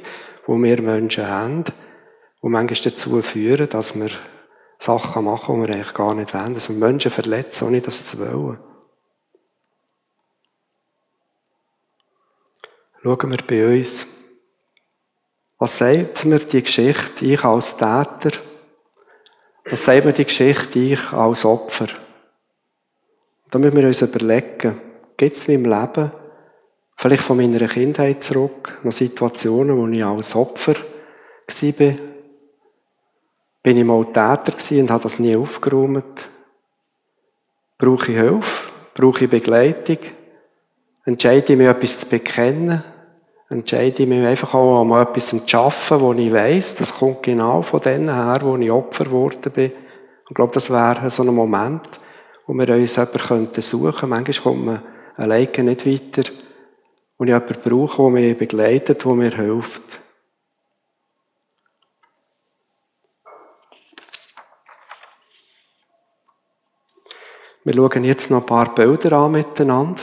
die 0.46 0.62
wir 0.62 0.82
Menschen 0.82 1.26
haben, 1.26 1.64
die 1.64 2.48
manchmal 2.48 2.92
dazu 2.92 3.22
führen, 3.22 3.68
dass 3.70 3.98
wir 3.98 4.10
Sachen 4.78 5.24
machen, 5.24 5.62
die 5.62 5.68
wir 5.68 5.74
eigentlich 5.74 5.94
gar 5.94 6.14
nicht 6.14 6.34
wollen. 6.34 6.54
Dass 6.54 6.68
wir 6.68 6.76
Menschen 6.76 7.10
verletzen, 7.10 7.68
ohne 7.68 7.80
das 7.80 8.04
zu 8.04 8.18
wollen. 8.18 8.58
Schauen 13.02 13.32
wir 13.32 13.38
bei 13.44 13.66
uns. 13.66 14.06
Was 15.58 15.78
sagt 15.78 16.24
mir 16.24 16.38
die 16.38 16.62
Geschichte, 16.62 17.24
ich 17.24 17.44
als 17.44 17.76
Täter? 17.76 18.30
Was 19.64 19.84
sagt 19.84 20.04
mir 20.04 20.12
die 20.12 20.24
Geschichte, 20.24 20.78
ich 20.78 21.12
als 21.12 21.44
Opfer? 21.44 21.88
Da 23.50 23.58
müssen 23.58 23.76
wir 23.76 23.88
uns 23.88 24.02
überlegen, 24.02 24.80
gibt 25.16 25.36
es 25.36 25.48
in 25.48 25.62
meinem 25.62 25.80
Leben, 25.80 26.12
vielleicht 26.96 27.24
von 27.24 27.38
meiner 27.38 27.66
Kindheit 27.66 28.22
zurück, 28.22 28.78
noch 28.84 28.92
Situationen, 28.92 29.76
wo 29.76 29.88
ich 29.88 30.04
als 30.04 30.36
Opfer 30.36 30.74
war, 30.76 31.94
bin 33.64 33.76
ich 33.78 33.84
mal 33.84 34.04
Täter 34.06 34.80
und 34.80 34.90
habe 34.92 35.02
das 35.02 35.18
nie 35.18 35.34
aufgeräumt? 35.34 36.28
Brauche 37.78 38.12
ich 38.12 38.18
Hilfe? 38.18 38.70
Brauche 38.94 39.24
ich 39.24 39.30
Begleitung? 39.30 39.98
Entscheide 41.04 41.52
ich 41.52 41.58
mich, 41.58 41.66
etwas 41.66 41.98
zu 41.98 42.06
bekennen? 42.06 42.91
Entscheide 43.52 44.02
ich 44.02 44.08
mich 44.08 44.24
einfach 44.24 44.54
auch 44.54 44.82
mal 44.82 45.02
etwas 45.02 45.26
zu 45.26 45.42
schaffen, 45.44 46.00
wo 46.00 46.14
ich 46.14 46.32
weiss, 46.32 46.74
das 46.74 46.94
kommt 46.94 47.22
genau 47.22 47.60
von 47.60 47.80
denen 47.80 48.08
her, 48.08 48.40
wo 48.42 48.56
ich 48.56 48.70
Opfer 48.70 49.04
geworden 49.04 49.52
bin. 49.52 49.72
Ich 50.26 50.34
glaube, 50.34 50.54
das 50.54 50.70
wäre 50.70 51.10
so 51.10 51.22
ein 51.22 51.34
Moment, 51.34 51.86
wo 52.46 52.54
wir 52.54 52.68
uns 52.70 52.96
jemanden 52.96 53.60
suchen 53.60 53.92
könnten. 53.92 54.08
Manchmal 54.08 54.42
kommt 54.42 54.64
man 54.64 54.82
alleine 55.16 55.64
nicht 55.64 55.86
weiter. 55.86 56.32
Und 57.18 57.28
ich 57.28 57.34
jemanden 57.34 57.60
brauche, 57.62 58.02
der 58.02 58.10
mich 58.10 58.38
begleitet, 58.38 59.04
der 59.04 59.12
mir 59.12 59.30
hilft. 59.30 60.00
Wir 67.64 67.74
schauen 67.74 68.04
jetzt 68.04 68.30
noch 68.30 68.40
ein 68.40 68.46
paar 68.46 68.74
Bilder 68.74 69.12
an 69.12 69.32
miteinander, 69.32 70.00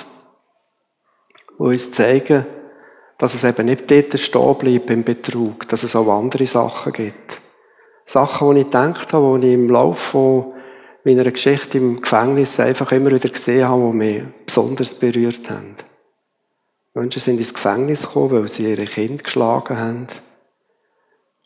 die 1.57 1.63
uns 1.63 1.91
zeigen, 1.91 2.45
dass 3.19 3.35
es 3.35 3.43
eben 3.43 3.65
nicht 3.65 3.91
dort 3.91 4.17
stehen 4.17 4.57
bleibt 4.57 4.89
im 4.89 5.03
Betrug, 5.03 5.67
dass 5.67 5.83
es 5.83 5.95
auch 5.95 6.07
andere 6.07 6.47
Sachen 6.47 6.93
gibt. 6.93 7.41
Sachen, 8.05 8.55
die 8.55 8.61
ich 8.61 8.65
gedacht 8.65 9.13
habe, 9.13 9.39
die 9.39 9.49
ich 9.49 9.53
im 9.53 9.69
Laufe 9.69 10.45
meiner 11.03 11.29
Geschichte 11.29 11.77
im 11.77 12.01
Gefängnis 12.01 12.59
einfach 12.59 12.91
immer 12.91 13.11
wieder 13.11 13.29
gesehen 13.29 13.67
habe, 13.67 13.91
die 13.91 13.97
mich 13.97 14.23
besonders 14.45 14.95
berührt 14.95 15.49
haben. 15.49 15.75
Menschen 16.93 17.19
sind 17.21 17.37
ins 17.37 17.53
Gefängnis 17.53 18.03
gekommen, 18.03 18.31
weil 18.31 18.47
sie 18.47 18.71
ihre 18.71 18.85
Kinder 18.85 19.23
geschlagen 19.23 19.77
haben 19.77 20.07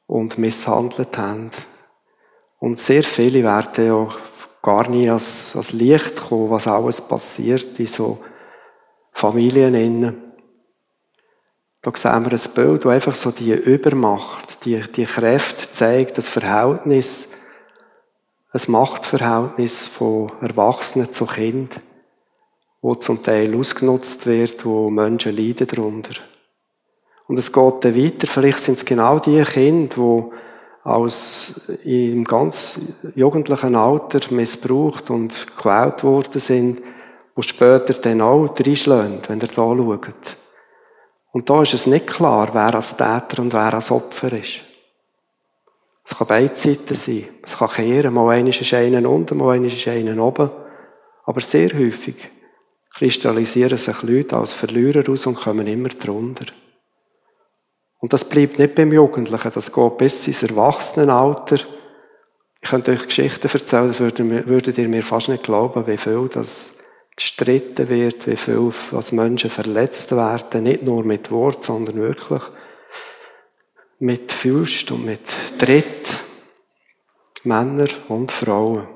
und 0.08 0.38
misshandelt 0.38 1.18
haben. 1.18 1.50
Und 2.60 2.80
sehr 2.80 3.04
viele 3.04 3.44
werden 3.44 3.86
ja 3.86 4.10
gar 4.62 4.88
nie 4.90 5.10
als, 5.10 5.56
als 5.56 5.74
Licht 5.74 6.28
kommen, 6.30 6.50
was 6.50 6.68
alles 6.68 7.02
passiert 7.02 7.78
in 7.80 7.88
so 7.88 8.20
Familien. 9.12 10.33
Da 11.84 11.91
sehen 11.96 12.24
wir 12.24 12.32
ein 12.32 12.54
Bild, 12.56 12.86
wo 12.86 12.89
einfach 12.89 13.13
so 13.13 13.32
die 13.32 13.52
Übermacht, 13.52 14.63
die, 14.63 14.82
die 14.96 15.04
Kräfte 15.04 15.69
zeigt, 15.69 16.17
das 16.17 16.30
Verhältnis, 16.30 17.28
ein 18.54 18.62
Machtverhältnis 18.67 19.88
von 19.88 20.32
Erwachsenen 20.39 21.12
zu 21.12 21.26
Kind, 21.26 21.82
wo 22.82 22.96
zum 22.96 23.22
Teil 23.22 23.54
ausgenutzt 23.54 24.26
wird, 24.26 24.63
wo 24.63 24.89
Menschen 24.89 25.36
leiden 25.36 25.67
darunter. 25.67 26.22
Und 27.28 27.38
es 27.38 27.52
geht 27.52 27.74
dann 27.84 27.98
weiter, 27.98 28.28
vielleicht 28.28 28.60
sind 28.60 28.78
es 28.78 28.86
genau 28.86 29.19
die 29.19 29.41
Kinder, 29.43 29.96
die 29.98 30.24
als 30.86 31.67
im 31.84 32.24
ganz 32.24 32.80
jugendlichen 33.13 33.76
Alter 33.76 34.34
missbraucht 34.34 35.10
und 35.10 35.48
gequält 35.48 36.06
worden 36.06 36.39
sind, 36.39 36.82
wo 37.36 37.41
später 37.41 37.93
dann 37.96 38.22
auch 38.22 38.48
reinschlägt, 38.58 39.28
wenn 39.28 39.41
ihr 39.41 39.48
da 39.48 39.54
schaut. 39.54 40.38
Und 41.34 41.50
da 41.50 41.63
ist 41.63 41.74
es 41.74 41.88
nicht 41.88 42.06
klar, 42.06 42.50
wer 42.54 42.76
als 42.76 42.96
Täter 42.96 43.41
und 43.41 43.54
wer 43.54 43.74
als 43.74 43.89
Opfer 43.89 44.32
ist. 44.34 44.62
Es 46.06 46.15
kann 46.15 46.28
beide 46.28 46.56
Seiten 46.56 46.93
sein. 46.93 47.28
Es 47.41 47.58
kann 47.58 47.69
kehren, 47.69 48.13
mal 48.13 48.30
einer 48.30 48.50
ist 48.50 48.74
einer 48.74 49.10
unten, 49.10 49.38
mal 49.38 49.56
einer 49.56 49.65
ist 49.65 49.88
einer 49.88 50.24
oben. 50.24 50.52
Aber 51.26 51.41
sehr 51.41 51.74
häufig 51.74 52.30
kristallisieren 52.93 53.80
sich 53.80 54.04
Leute 54.04 54.38
als 54.38 54.54
Verlierer 54.54 55.10
aus 55.12 55.26
und 55.26 55.36
kommen 55.36 55.65
immer 55.65 55.89
drunter. 55.89 56.46
Und 58.00 58.13
das 58.13 58.30
bleibt 58.30 58.60
nicht 58.60 58.76
beim 58.76 58.93
Jugendlichen, 58.93 59.52
das 59.56 59.72
geht 59.72 59.98
bis 59.98 60.28
ins 60.28 60.43
Erwachsenenalter. 60.43 61.56
Ich 62.62 62.69
könnte 62.69 62.91
euch 62.91 63.08
Geschichten 63.08 63.50
erzählen, 63.52 63.88
das 63.88 64.00
würdet 64.00 64.78
ihr 64.78 64.88
mir 64.88 65.02
fast 65.02 65.30
nicht 65.30 65.43
glauben, 65.43 65.88
wie 65.88 65.98
viel 65.98 66.30
das 66.32 66.78
gestritten 67.15 67.89
wird, 67.89 68.28
wie 68.28 68.36
viel 68.36 68.71
was 68.91 69.12
Menschen 69.12 69.49
verletzt 69.49 70.12
werden, 70.12 70.63
nicht 70.63 70.84
nur 70.84 71.04
mit 71.04 71.32
Wort, 71.32 71.63
sondern 71.63 71.95
wirklich 71.95 72.41
mit 73.99 74.32
Füßt 74.32 74.91
und 74.91 75.06
mit 75.06 75.21
Tritt, 75.58 76.10
Männer 77.43 77.88
und 78.10 78.32
Frauen. 78.32 78.88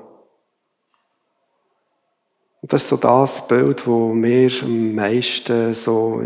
Und 2.60 2.72
das 2.72 2.82
ist 2.82 2.88
so 2.88 2.96
das 2.96 3.46
Bild, 3.46 3.86
wo 3.86 4.12
mir 4.12 4.50
am 4.62 4.94
meisten 4.94 5.72
so 5.74 6.22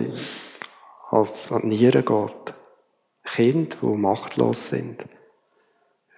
halt 1.10 1.32
an 1.50 1.62
die 1.62 1.68
Nieren 1.68 2.04
geht. 2.04 2.54
Kinder, 3.24 3.76
die 3.80 3.86
machtlos 3.86 4.70
sind. 4.70 5.04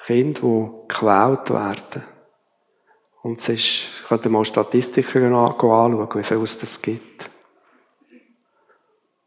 Kinder, 0.06 0.40
die 0.40 0.88
gequält 0.88 1.50
werden. 1.50 2.13
Und 3.24 3.40
es 3.40 3.48
ist, 3.48 3.58
ich 4.02 4.06
könnte 4.06 4.28
mal 4.28 4.44
Statistiken 4.44 5.32
anschauen, 5.32 5.98
wie 6.14 6.22
viel 6.22 6.42
es 6.42 6.58
das 6.58 6.82
gibt. 6.82 7.30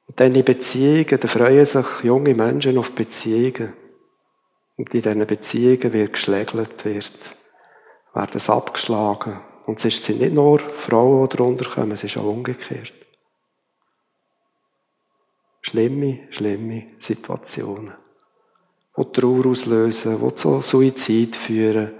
Und 0.05 0.19
dann 0.19 0.35
in 0.35 0.45
Beziehungen, 0.45 1.19
da 1.19 1.27
freuen 1.27 1.65
sich 1.65 2.03
junge 2.03 2.35
Menschen 2.35 2.77
auf 2.77 2.93
Beziehungen. 2.93 3.73
Und 4.77 4.93
in 4.93 5.01
diesen 5.01 5.25
Beziehungen 5.25 5.93
wird 5.93 6.13
geschlägelt, 6.13 6.85
wird, 6.85 7.35
werden 8.13 8.31
es 8.35 8.49
abgeschlagen. 8.51 9.41
Und 9.65 9.83
es 9.83 10.05
sind 10.05 10.21
nicht 10.21 10.35
nur 10.35 10.59
Frauen, 10.59 11.27
die 11.27 11.35
darunter 11.35 11.67
kommen, 11.67 11.93
es 11.93 12.03
ist 12.03 12.17
auch 12.17 12.25
umgekehrt. 12.25 12.93
Schlimme, 15.61 16.27
schlimme 16.29 16.83
Situationen. 16.99 17.95
Die 18.95 19.11
Trauer 19.11 19.47
auslösen, 19.47 20.19
die 20.23 20.35
zu 20.35 20.61
Suizid 20.61 21.35
führen, 21.35 21.93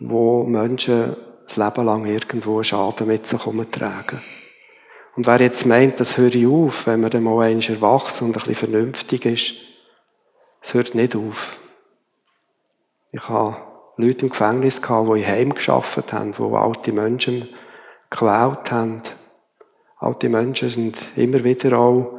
wo 0.00 0.44
Menschen 0.44 1.16
das 1.44 1.56
Leben 1.56 1.84
lang 1.84 2.06
irgendwo 2.06 2.62
Schaden 2.62 3.06
mit 3.06 3.26
sich 3.26 3.44
herumtragen. 3.44 4.20
Und 5.16 5.26
wer 5.26 5.40
jetzt 5.40 5.64
meint, 5.64 5.98
das 5.98 6.18
höre 6.18 6.34
ich 6.34 6.46
auf, 6.46 6.86
wenn 6.86 7.00
man 7.00 7.10
dann 7.10 7.22
mal 7.22 7.46
einmal 7.46 7.64
erwachsen 7.64 8.26
und 8.26 8.36
ein 8.36 8.40
bisschen 8.40 8.54
vernünftig 8.54 9.24
ist, 9.24 9.54
es 10.60 10.74
hört 10.74 10.94
nicht 10.94 11.16
auf. 11.16 11.58
Ich 13.12 13.28
habe 13.28 13.56
Leute 13.96 14.26
im 14.26 14.30
Gefängnis 14.30 14.82
gehabt, 14.82 15.08
die 15.08 15.20
in 15.20 15.26
Heim 15.26 15.54
geschafft 15.54 16.12
haben, 16.12 16.32
die 16.32 16.54
alte 16.54 16.92
Menschen 16.92 17.48
gequält 18.10 18.70
haben. 18.70 19.02
Alte 19.98 20.28
Menschen 20.28 20.68
sind 20.68 20.98
immer 21.16 21.42
wieder 21.44 21.78
auch 21.78 22.15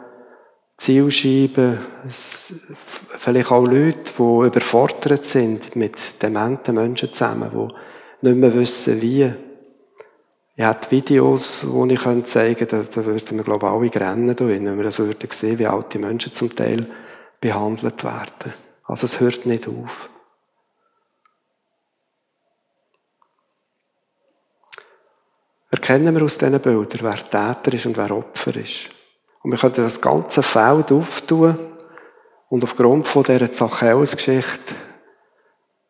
Zielscheiben, 0.88 1.80
vielleicht 2.08 3.52
auch 3.52 3.66
Leute, 3.66 4.14
die 4.18 4.48
überfordert 4.48 5.26
sind 5.26 5.76
mit 5.76 6.24
dementen 6.24 6.76
Menschen 6.76 7.12
zusammen, 7.12 7.52
die 7.54 8.26
nicht 8.26 8.38
mehr 8.38 8.54
wissen, 8.54 9.02
wie. 9.02 9.34
Ich 10.56 10.64
habe 10.64 10.90
Videos, 10.90 11.66
die 11.70 11.94
ich 11.94 12.26
zeigen 12.26 12.56
könnte, 12.56 12.86
da, 12.90 13.06
würden 13.06 13.38
wir, 13.38 13.44
glaube 13.44 13.86
ich, 13.86 13.96
alle 13.98 14.08
rennen, 14.08 14.40
wenn 14.40 14.78
wir 14.78 14.86
das 14.86 15.00
würden 15.00 15.30
sehen, 15.30 15.60
wie 15.60 15.68
alte 15.68 16.00
Menschen 16.00 16.34
zum 16.34 16.56
Teil 16.56 16.88
behandelt 17.42 18.02
werden. 18.06 18.54
Also 18.86 19.08
es 19.08 19.20
hört 19.20 19.46
nicht 19.46 19.68
auf. 19.68 20.10
Erkennen 25.70 26.16
wir 26.16 26.24
aus 26.24 26.38
diesen 26.38 26.62
Bildern, 26.62 27.02
wer 27.02 27.30
Täter 27.30 27.74
ist 27.74 27.86
und 27.86 27.98
wer 27.98 28.12
Opfer 28.12 28.56
ist. 28.56 28.97
Und 29.48 29.54
wir 29.54 29.60
können 29.60 29.76
das 29.76 30.02
ganze 30.02 30.44
Feld 30.44 30.92
auftun 30.92 31.58
und 32.50 32.66
aufgrund 32.66 33.08
von 33.08 33.24
dieser 33.24 33.50
Zachäus-Geschichte 33.50 34.76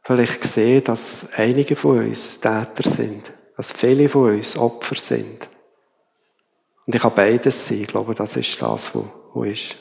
vielleicht 0.04 0.44
sehen, 0.44 0.84
dass 0.84 1.34
einige 1.34 1.76
von 1.76 2.06
uns 2.06 2.40
Täter 2.40 2.88
sind. 2.88 3.34
dass 3.56 3.72
viele 3.72 4.10
von 4.10 4.36
uns 4.36 4.56
Opfer 4.60 4.94
sind. 4.94 5.50
Und 6.86 6.94
ich 6.94 7.02
kann 7.02 7.16
beides 7.16 7.68
sein. 7.68 7.82
Ich 7.82 7.88
glaube, 7.88 8.14
das 8.14 8.36
ist 8.36 8.62
das, 8.62 8.92
was 8.94 9.48
ist. 9.48 9.76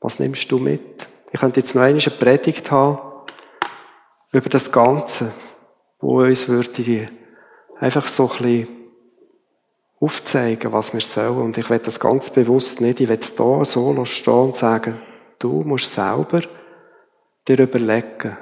Was 0.00 0.18
nimmst 0.18 0.52
du 0.52 0.58
mit? 0.58 1.08
Ich 1.32 1.40
könnte 1.40 1.60
jetzt 1.60 1.74
noch 1.74 1.80
eine 1.80 1.98
Predigt 1.98 2.70
haben 2.70 2.98
über 4.30 4.50
das 4.50 4.70
Ganze, 4.70 5.32
wo 6.00 6.20
uns 6.22 6.48
würde 6.48 7.08
einfach 7.80 8.08
so 8.08 8.24
ein 8.24 8.36
bisschen 8.36 8.75
aufzeigen, 10.00 10.72
was 10.72 10.92
wir 10.92 11.00
sollen. 11.00 11.38
Und 11.38 11.58
ich 11.58 11.70
will 11.70 11.78
das 11.78 12.00
ganz 12.00 12.30
bewusst 12.30 12.80
nicht. 12.80 13.00
Ich 13.00 13.08
will 13.08 13.18
es 13.18 13.36
hier 13.36 13.64
so 13.64 14.04
stehen 14.04 14.34
und 14.34 14.56
sagen, 14.56 15.00
du 15.38 15.62
musst 15.62 15.92
selber 15.92 16.42
dir 17.46 17.58
überlegen, 17.58 18.36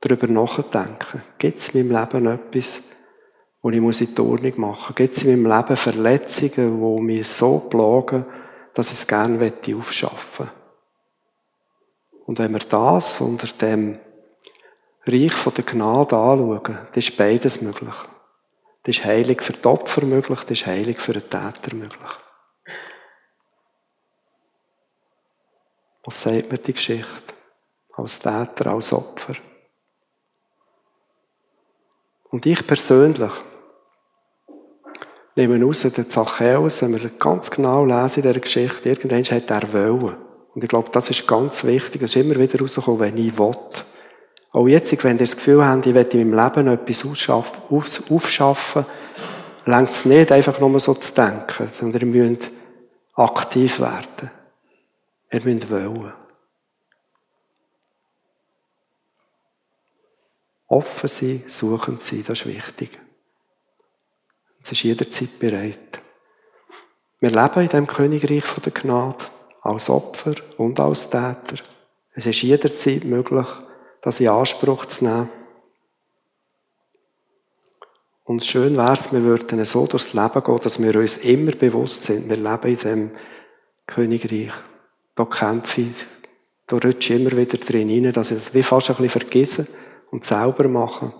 darüber 0.00 0.26
nachdenken. 0.26 1.22
Gibt 1.38 1.58
es 1.58 1.68
in 1.70 1.88
meinem 1.88 2.00
Leben 2.00 2.26
etwas, 2.26 2.80
wo 3.62 3.70
ich 3.70 3.80
muss 3.80 4.00
in 4.00 4.14
die 4.14 4.20
Ordnung 4.20 4.60
machen 4.60 4.86
muss? 4.88 4.96
Gibt 4.96 5.16
es 5.16 5.22
in 5.22 5.42
meinem 5.42 5.56
Leben 5.56 5.76
Verletzungen, 5.76 6.80
die 6.80 7.02
mich 7.02 7.28
so 7.28 7.58
plagen, 7.58 8.24
dass 8.74 8.88
ich 8.88 8.98
es 8.98 9.06
gerne 9.06 9.52
aufschaffen 9.76 10.46
möchte? 10.46 10.58
Und 12.26 12.38
wenn 12.38 12.52
wir 12.52 12.60
das 12.60 13.20
unter 13.20 13.46
dem 13.46 13.98
Reich 15.06 15.32
von 15.32 15.54
der 15.54 15.64
Gnade 15.64 16.16
anschauen, 16.16 16.62
dann 16.62 16.88
ist 16.94 17.16
beides 17.16 17.62
möglich. 17.62 17.94
Das 18.82 18.96
ist 18.96 19.04
heilig 19.04 19.42
für 19.42 19.52
die 19.52 19.66
Opfer 19.66 20.04
möglich, 20.04 20.40
das 20.40 20.60
ist 20.60 20.66
heilig 20.66 20.98
für 20.98 21.12
den 21.12 21.22
Täter 21.22 21.74
möglich. 21.74 22.10
Was 26.04 26.22
sagt 26.22 26.50
mir 26.50 26.58
die 26.58 26.72
Geschichte? 26.72 27.34
Als 27.92 28.18
Täter, 28.18 28.72
als 28.72 28.92
Opfer. 28.92 29.34
Und 32.30 32.46
ich 32.46 32.66
persönlich 32.66 33.32
nehme 35.34 35.62
raus 35.62 35.82
den 35.82 36.10
Zachäus, 36.10 36.82
wenn 36.82 37.00
wir 37.00 37.10
ganz 37.10 37.50
genau 37.50 37.84
lesen 37.84 38.22
in 38.22 38.28
dieser 38.28 38.40
Geschichte, 38.40 38.88
irgendwann 38.88 39.24
hat 39.24 39.50
er 39.50 39.72
wollen. 39.72 40.16
Und 40.54 40.64
ich 40.64 40.68
glaube, 40.68 40.90
das 40.90 41.10
ist 41.10 41.26
ganz 41.26 41.62
wichtig. 41.64 42.02
Es 42.02 42.16
ist 42.16 42.24
immer 42.24 42.38
wieder 42.38 42.58
rausgekommen, 42.58 43.00
wenn 43.00 43.18
ich 43.18 43.38
will. 43.38 43.52
Auch 44.50 44.66
jetzt, 44.66 45.04
wenn 45.04 45.16
ihr 45.16 45.20
das 45.20 45.36
Gefühl 45.36 45.64
habt, 45.64 45.86
ich 45.86 45.94
will 45.94 46.06
in 46.12 46.30
meinem 46.30 46.54
Leben 46.54 46.68
etwas 46.68 47.04
aufschaffen, 48.10 48.86
längt 49.66 49.90
es 49.90 50.04
nicht 50.06 50.32
einfach 50.32 50.58
nur 50.58 50.80
so 50.80 50.94
zu 50.94 51.14
denken, 51.14 51.68
sondern 51.72 52.14
ihr 52.14 52.24
müsst 52.24 52.50
aktiv 53.14 53.80
werden. 53.80 54.30
Ihr 55.30 55.42
müsst 55.44 55.70
wollen. 55.70 56.12
Offen 60.66 61.08
sein, 61.08 61.44
suchend 61.46 62.02
sein, 62.02 62.24
das 62.26 62.40
ist 62.40 62.46
wichtig. 62.46 62.98
Es 64.62 64.72
ist 64.72 64.82
jederzeit 64.82 65.38
bereit. 65.38 66.00
Wir 67.20 67.30
leben 67.30 67.62
in 67.62 67.68
dem 67.68 67.86
Königreich 67.86 68.44
von 68.44 68.62
der 68.62 68.72
Gnade 68.72 69.24
als 69.62 69.90
Opfer 69.90 70.34
und 70.56 70.78
als 70.78 71.10
Täter. 71.10 71.56
Es 72.12 72.26
ist 72.26 72.42
jederzeit 72.42 73.04
möglich, 73.04 73.46
das 74.02 74.20
in 74.20 74.28
Anspruch 74.28 74.86
zu 74.86 75.04
nehmen. 75.04 75.28
Und 78.24 78.44
schön 78.44 78.76
wäre 78.76 78.92
es, 78.92 79.12
wir 79.12 79.22
würden 79.22 79.64
so 79.64 79.86
durchs 79.86 80.12
Leben 80.12 80.44
gehen, 80.44 80.58
dass 80.62 80.82
wir 80.82 80.96
uns 80.96 81.16
immer 81.16 81.52
bewusst 81.52 82.04
sind, 82.04 82.28
wir 82.28 82.36
leben 82.36 82.68
in 82.68 82.78
dem 82.78 83.10
Königreich. 83.86 84.52
Da 85.14 85.24
kämpfe 85.24 85.80
ich, 85.82 86.06
da 86.66 86.76
rutsche 86.76 87.14
ich 87.14 87.20
immer 87.20 87.36
wieder 87.36 87.56
drin 87.56 87.88
rein, 87.88 88.12
dass 88.12 88.30
ich 88.30 88.36
es 88.36 88.54
wie 88.54 88.62
fast 88.62 88.90
ein 88.90 88.96
bisschen 88.96 89.20
vergesse 89.20 89.66
und 90.10 90.24
selber 90.26 90.68
mache. 90.68 91.12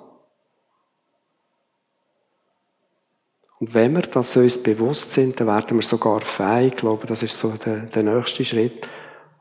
Und 3.58 3.74
wenn 3.74 3.94
wir 3.94 4.02
das 4.02 4.36
uns 4.36 4.62
bewusst 4.62 5.12
sind, 5.12 5.40
dann 5.40 5.48
werden 5.48 5.78
wir 5.78 5.82
sogar 5.82 6.20
fähig, 6.20 6.74
ich 6.74 6.80
glaube, 6.80 7.06
das 7.06 7.22
ist 7.22 7.38
so 7.38 7.50
der, 7.52 7.86
der 7.86 8.02
nächste 8.02 8.44
Schritt, 8.44 8.88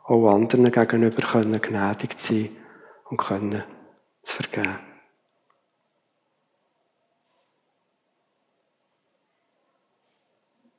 auch 0.06 0.30
anderen 0.30 0.72
gegenüber 0.72 1.22
können 1.22 1.62
gnädig 1.62 2.18
sein 2.18 2.50
und 3.10 3.18
können 3.18 3.64
zu 4.22 4.36
vergeben. 4.36 4.80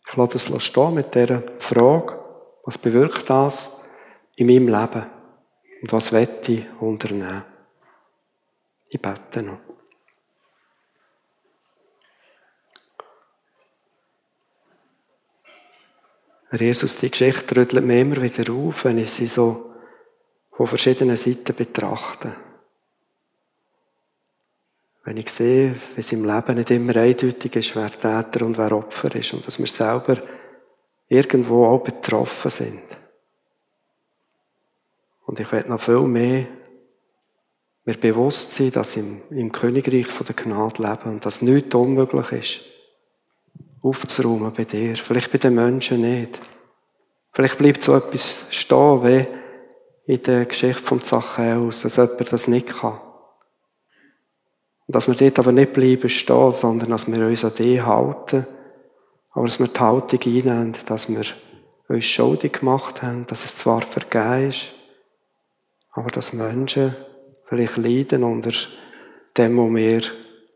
Ich 0.06 0.16
lasse 0.16 0.50
das 0.50 0.64
stehen 0.64 0.94
mit 0.94 1.14
dieser 1.14 1.42
Frage, 1.58 2.18
was 2.64 2.78
bewirkt 2.78 3.28
das 3.28 3.82
in 4.36 4.46
meinem 4.46 4.68
Leben 4.68 5.06
und 5.82 5.92
was 5.92 6.12
wette 6.12 6.52
ich 6.52 6.80
unternehmen. 6.80 7.44
Ich 8.88 9.00
bete 9.00 9.42
noch. 9.42 9.58
Jesus, 16.50 16.96
die 16.96 17.10
Geschichte 17.10 17.56
rüttelt 17.56 17.84
mir 17.84 18.00
immer 18.00 18.22
wieder 18.22 18.50
auf, 18.54 18.86
wenn 18.86 18.96
ich 18.96 19.10
sie 19.10 19.26
so 19.26 19.74
von 20.58 20.66
verschiedenen 20.66 21.16
Seiten 21.16 21.54
betrachte. 21.54 22.34
Wenn 25.04 25.16
ich 25.16 25.30
sehe, 25.30 25.76
wie 25.94 26.00
es 26.00 26.10
im 26.10 26.24
Leben 26.24 26.56
nicht 26.56 26.72
immer 26.72 26.96
eindeutig 26.96 27.54
ist, 27.54 27.76
wer 27.76 27.92
Täter 27.92 28.44
und 28.44 28.58
wer 28.58 28.72
Opfer 28.72 29.14
ist 29.14 29.32
und 29.34 29.46
dass 29.46 29.60
wir 29.60 29.68
selber 29.68 30.20
irgendwo 31.06 31.64
auch 31.64 31.84
betroffen 31.84 32.50
sind. 32.50 32.82
Und 35.26 35.38
ich 35.38 35.52
werde 35.52 35.70
noch 35.70 35.80
viel 35.80 36.00
mehr 36.00 36.48
mir 37.84 37.96
bewusst 37.96 38.52
sein, 38.52 38.72
dass 38.72 38.96
im, 38.96 39.22
im 39.30 39.52
Königreich 39.52 40.08
von 40.08 40.26
der 40.26 40.34
Gnade 40.34 40.82
leben 40.82 41.14
und 41.14 41.24
dass 41.24 41.40
nichts 41.40 41.72
unmöglich 41.72 42.32
ist, 42.32 42.60
aufzuräumen 43.80 44.52
bei 44.52 44.64
dir. 44.64 44.96
Vielleicht 44.96 45.30
bei 45.30 45.38
den 45.38 45.54
Menschen 45.54 46.00
nicht. 46.00 46.40
Vielleicht 47.32 47.58
bleibt 47.58 47.84
so 47.84 47.94
etwas 47.94 48.48
stehen, 48.50 49.04
wie 49.04 49.38
in 50.08 50.22
der 50.22 50.46
Geschichte 50.46 50.82
vom 50.82 51.04
Zachäus, 51.04 51.82
dass 51.82 51.96
jemand 51.96 52.32
das 52.32 52.48
nicht 52.48 52.68
kann. 52.68 52.98
Und 54.86 54.96
dass 54.96 55.06
wir 55.06 55.14
dort 55.14 55.38
aber 55.38 55.52
nicht 55.52 55.74
bleiben 55.74 56.08
stehen, 56.08 56.52
sondern 56.54 56.90
dass 56.90 57.12
wir 57.12 57.26
uns 57.26 57.44
an 57.44 57.52
die 57.58 57.82
halten, 57.82 58.46
aber 59.32 59.44
dass 59.44 59.60
wir 59.60 59.68
die 59.68 59.78
Haltung 59.78 60.20
einnehmen, 60.24 60.74
dass 60.86 61.10
wir 61.10 61.24
uns 61.88 62.04
schuldig 62.06 62.54
gemacht 62.54 63.02
haben, 63.02 63.26
dass 63.26 63.44
es 63.44 63.56
zwar 63.56 63.82
vergeben 63.82 64.48
ist, 64.48 64.72
aber 65.92 66.08
dass 66.08 66.32
Menschen 66.32 66.96
vielleicht 67.44 67.76
leiden 67.76 68.24
unter 68.24 68.52
dem, 69.36 69.58
was 69.58 69.74
wir 69.74 70.02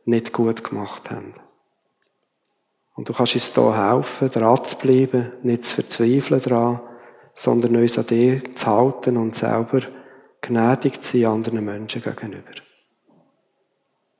nicht 0.06 0.32
gut 0.32 0.64
gemacht 0.64 1.10
haben. 1.10 1.34
Und 2.94 3.06
du 3.06 3.12
kannst 3.12 3.34
uns 3.34 3.54
hier 3.54 3.76
helfen, 3.76 4.30
dran 4.30 4.64
zu 4.64 4.76
bleiben, 4.78 5.32
nicht 5.42 5.66
zu 5.66 5.74
verzweifeln 5.74 6.40
dran, 6.40 6.80
sondern 7.34 7.76
uns 7.76 7.98
an 7.98 8.06
dir 8.06 8.54
zu 8.54 8.66
halten 8.66 9.16
und 9.16 9.34
selber 9.34 9.80
gnädig 10.40 11.02
zu 11.02 11.18
sein 11.18 11.26
anderen 11.26 11.64
Menschen 11.64 12.02
gegenüber. 12.02 12.52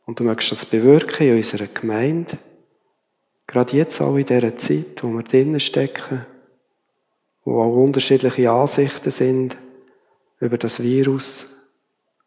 Und 0.07 0.19
du 0.19 0.25
möchtest 0.25 0.53
das 0.53 0.67
bewirken 0.67 1.29
in 1.29 1.37
unserer 1.37 1.67
Gemeinde, 1.67 2.39
gerade 3.47 3.77
jetzt 3.77 4.01
auch 4.01 4.17
in 4.17 4.27
dieser 4.27 4.57
Zeit, 4.57 5.03
wo 5.03 5.09
wir 5.09 5.23
drinnen 5.23 5.61
stecken, 5.61 6.27
wo 7.45 7.61
auch 7.61 7.77
unterschiedliche 7.77 8.51
Ansichten 8.51 9.11
sind 9.11 9.57
über 10.41 10.59
das 10.59 10.83
Virus 10.83 11.47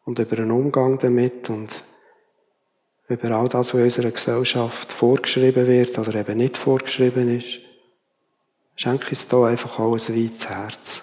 und 0.04 0.18
über 0.18 0.36
den 0.36 0.50
Umgang 0.50 0.98
damit 0.98 1.50
und 1.50 1.84
über 3.08 3.30
all 3.30 3.48
das, 3.48 3.72
was 3.72 3.78
in 3.78 3.84
unserer 3.84 4.10
Gesellschaft 4.10 4.92
vorgeschrieben 4.92 5.66
wird 5.66 5.98
oder 5.98 6.14
eben 6.14 6.38
nicht 6.38 6.56
vorgeschrieben 6.56 7.36
ist. 7.36 7.60
Schenke 8.76 9.10
uns 9.10 9.26
da 9.26 9.46
einfach 9.46 9.78
auch 9.78 9.94
ein 9.94 9.98
weites 9.98 10.48
Herz 10.48 11.02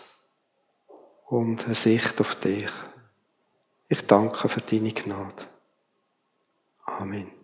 und 1.28 1.66
eine 1.66 1.76
Sicht 1.76 2.22
auf 2.22 2.36
dich. 2.36 2.70
Ich 3.90 4.06
danke 4.06 4.48
für 4.48 4.62
deine 4.62 4.92
Gnade. 4.92 5.48
Amen. 6.86 7.43